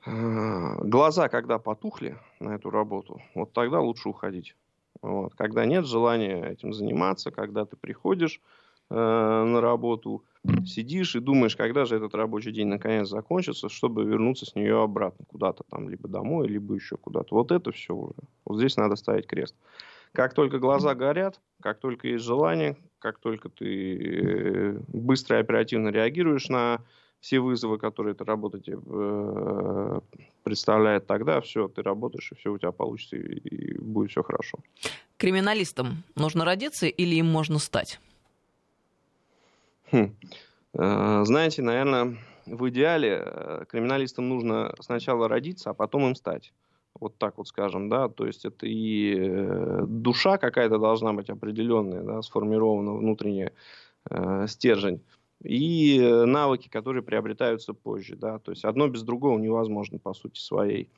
А, 0.05 0.76
глаза, 0.84 1.28
когда 1.28 1.59
потухли 1.59 2.17
на 2.39 2.55
эту 2.55 2.70
работу, 2.70 3.22
вот 3.36 3.51
тогда 3.53 3.80
лучше 3.80 4.09
уходить. 4.09 4.55
Вот. 5.01 5.34
Когда 5.36 5.65
нет 5.65 5.86
желания 5.86 6.45
этим 6.45 6.74
заниматься, 6.74 7.32
когда 7.32 7.65
ты 7.65 7.76
приходишь 7.76 8.41
э, 8.89 8.95
на 8.95 9.61
работу, 9.61 10.24
сидишь 10.65 11.15
и 11.15 11.19
думаешь, 11.19 11.55
когда 11.55 11.85
же 11.85 11.97
этот 11.97 12.15
рабочий 12.15 12.51
день 12.51 12.67
наконец 12.67 13.09
закончится, 13.09 13.69
чтобы 13.69 14.05
вернуться 14.05 14.45
с 14.45 14.55
нее 14.55 14.81
обратно 14.81 15.25
куда-то 15.27 15.63
там, 15.69 15.89
либо 15.89 16.07
домой, 16.07 16.47
либо 16.47 16.75
еще 16.75 16.97
куда-то. 16.97 17.35
Вот 17.35 17.51
это 17.51 17.71
все 17.71 17.93
уже. 17.93 18.15
Вот 18.45 18.57
здесь 18.57 18.77
надо 18.77 18.95
ставить 18.95 19.27
крест. 19.27 19.55
Как 20.13 20.33
только 20.33 20.59
глаза 20.59 20.95
горят, 20.95 21.39
как 21.61 21.79
только 21.79 22.07
есть 22.07 22.23
желание, 22.23 22.77
как 22.99 23.19
только 23.19 23.49
ты 23.49 23.97
э, 23.97 24.79
быстро 24.87 25.37
и 25.37 25.41
оперативно 25.41 25.89
реагируешь 25.89 26.49
на 26.49 26.81
все 27.19 27.39
вызовы, 27.39 27.77
которые 27.77 28.13
эта 28.13 28.23
работа 28.23 28.59
тебе 28.59 28.79
э, 28.83 29.99
представляет, 30.43 31.05
тогда 31.05 31.41
все, 31.41 31.67
ты 31.67 31.83
работаешь, 31.83 32.31
и 32.31 32.35
все 32.35 32.51
у 32.51 32.57
тебя 32.57 32.71
получится, 32.71 33.17
и 33.17 33.77
будет 33.77 34.09
все 34.09 34.23
хорошо. 34.23 34.59
Криминалистам 35.17 36.03
нужно 36.15 36.45
родиться 36.45 36.87
или 36.87 37.15
им 37.15 37.27
можно 37.27 37.59
стать? 37.59 37.99
Хм. 39.91 40.15
Э, 40.73 41.21
знаете, 41.25 41.61
наверное, 41.61 42.17
в 42.45 42.69
идеале 42.69 43.23
э, 43.25 43.65
криминалистам 43.67 44.29
нужно 44.29 44.73
сначала 44.79 45.27
родиться, 45.27 45.71
а 45.71 45.73
потом 45.73 46.07
им 46.07 46.15
стать. 46.15 46.53
Вот 46.99 47.17
так 47.17 47.37
вот 47.37 47.47
скажем, 47.47 47.89
да, 47.89 48.09
то 48.09 48.25
есть 48.25 48.45
это 48.45 48.65
и 48.65 49.15
э, 49.17 49.83
душа 49.87 50.37
какая-то 50.37 50.77
должна 50.79 51.13
быть 51.13 51.29
определенная, 51.29 52.03
да, 52.03 52.21
сформирована 52.21 52.93
внутренняя 52.93 53.53
э, 54.09 54.45
стержень 54.47 55.01
и 55.43 55.99
навыки, 56.25 56.67
которые 56.69 57.03
приобретаются 57.03 57.73
позже. 57.73 58.15
Да? 58.15 58.39
То 58.39 58.51
есть 58.51 58.65
одно 58.65 58.87
без 58.87 59.03
другого 59.03 59.39
невозможно 59.39 59.97
по 59.97 60.13
сути 60.13 60.39
своей. 60.39 60.89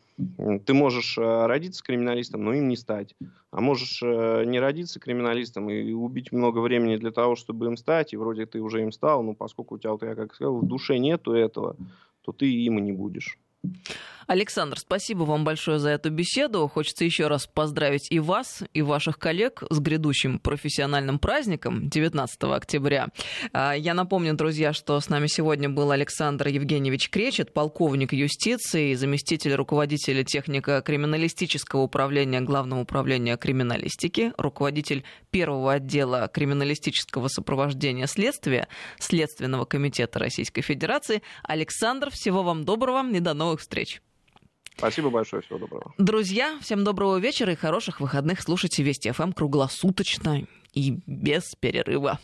Ты 0.66 0.74
можешь 0.74 1.18
э, 1.18 1.46
родиться 1.46 1.84
криминалистом, 1.84 2.44
но 2.44 2.54
им 2.54 2.68
не 2.68 2.76
стать. 2.76 3.16
А 3.50 3.62
можешь 3.62 4.02
э, 4.04 4.44
не 4.46 4.60
родиться 4.60 5.00
криминалистом 5.00 5.70
и 5.70 5.94
убить 5.94 6.32
много 6.32 6.60
времени 6.60 6.98
для 6.98 7.12
того, 7.12 7.36
чтобы 7.36 7.68
им 7.68 7.78
стать, 7.78 8.14
и 8.14 8.18
вроде 8.18 8.46
ты 8.46 8.62
уже 8.62 8.82
им 8.82 8.92
стал, 8.92 9.24
но 9.24 9.34
поскольку 9.34 9.76
у 9.76 9.78
тебя, 9.78 9.92
вот 9.92 10.04
я 10.04 10.16
как 10.16 10.36
сказал, 10.36 10.58
в 10.58 10.68
душе 10.68 10.98
нету 11.00 11.34
этого, 11.34 11.76
то 12.24 12.32
ты 12.32 12.52
им 12.52 12.78
и 12.78 12.82
не 12.82 12.92
будешь. 12.92 13.40
Александр, 14.32 14.80
спасибо 14.80 15.24
вам 15.24 15.44
большое 15.44 15.78
за 15.78 15.90
эту 15.90 16.10
беседу. 16.10 16.66
Хочется 16.70 17.04
еще 17.04 17.28
раз 17.28 17.48
поздравить 17.48 18.08
и 18.10 18.20
вас, 18.20 18.64
и 18.74 18.82
ваших 18.82 19.20
коллег 19.20 19.62
с 19.70 19.80
грядущим 19.80 20.40
профессиональным 20.40 21.20
праздником 21.20 21.90
19 21.90 22.44
октября. 22.44 23.10
А, 23.52 23.74
я 23.74 23.94
напомню, 23.94 24.34
друзья, 24.34 24.72
что 24.72 24.98
с 25.02 25.10
нами 25.10 25.28
сегодня 25.28 25.70
был 25.70 25.92
Александр 25.92 26.48
Евгеньевич 26.48 27.10
Кречет, 27.10 27.54
полковник 27.54 28.14
юстиции, 28.14 28.94
заместитель 28.94 29.54
руководителя 29.54 30.24
технико-криминалистического 30.24 31.82
управления 31.82 32.40
Главного 32.40 32.80
управления 32.80 33.36
криминалистики, 33.36 34.32
руководитель 34.38 35.04
первого 35.30 35.74
отдела 35.74 36.30
криминалистического 36.34 37.28
сопровождения 37.28 38.08
следствия 38.08 38.70
Следственного 38.98 39.66
комитета 39.66 40.20
Российской 40.20 40.62
Федерации. 40.62 41.22
Александр, 41.44 42.12
всего 42.12 42.44
вам 42.44 42.64
доброго 42.64 43.02
и 43.12 43.20
до 43.20 43.34
новых 43.52 43.62
встреч. 43.62 44.02
Спасибо 44.78 45.10
большое, 45.10 45.42
всего 45.42 45.60
доброго. 45.60 45.94
Друзья, 45.98 46.58
всем 46.62 46.84
доброго 46.84 47.18
вечера 47.18 47.52
и 47.54 47.56
хороших 47.56 48.00
выходных. 48.00 48.42
Слушайте 48.42 48.84
Вести 48.84 49.12
ФМ 49.12 49.34
круглосуточно 49.34 50.48
и 50.74 50.98
без 51.06 51.54
перерыва. 51.60 52.20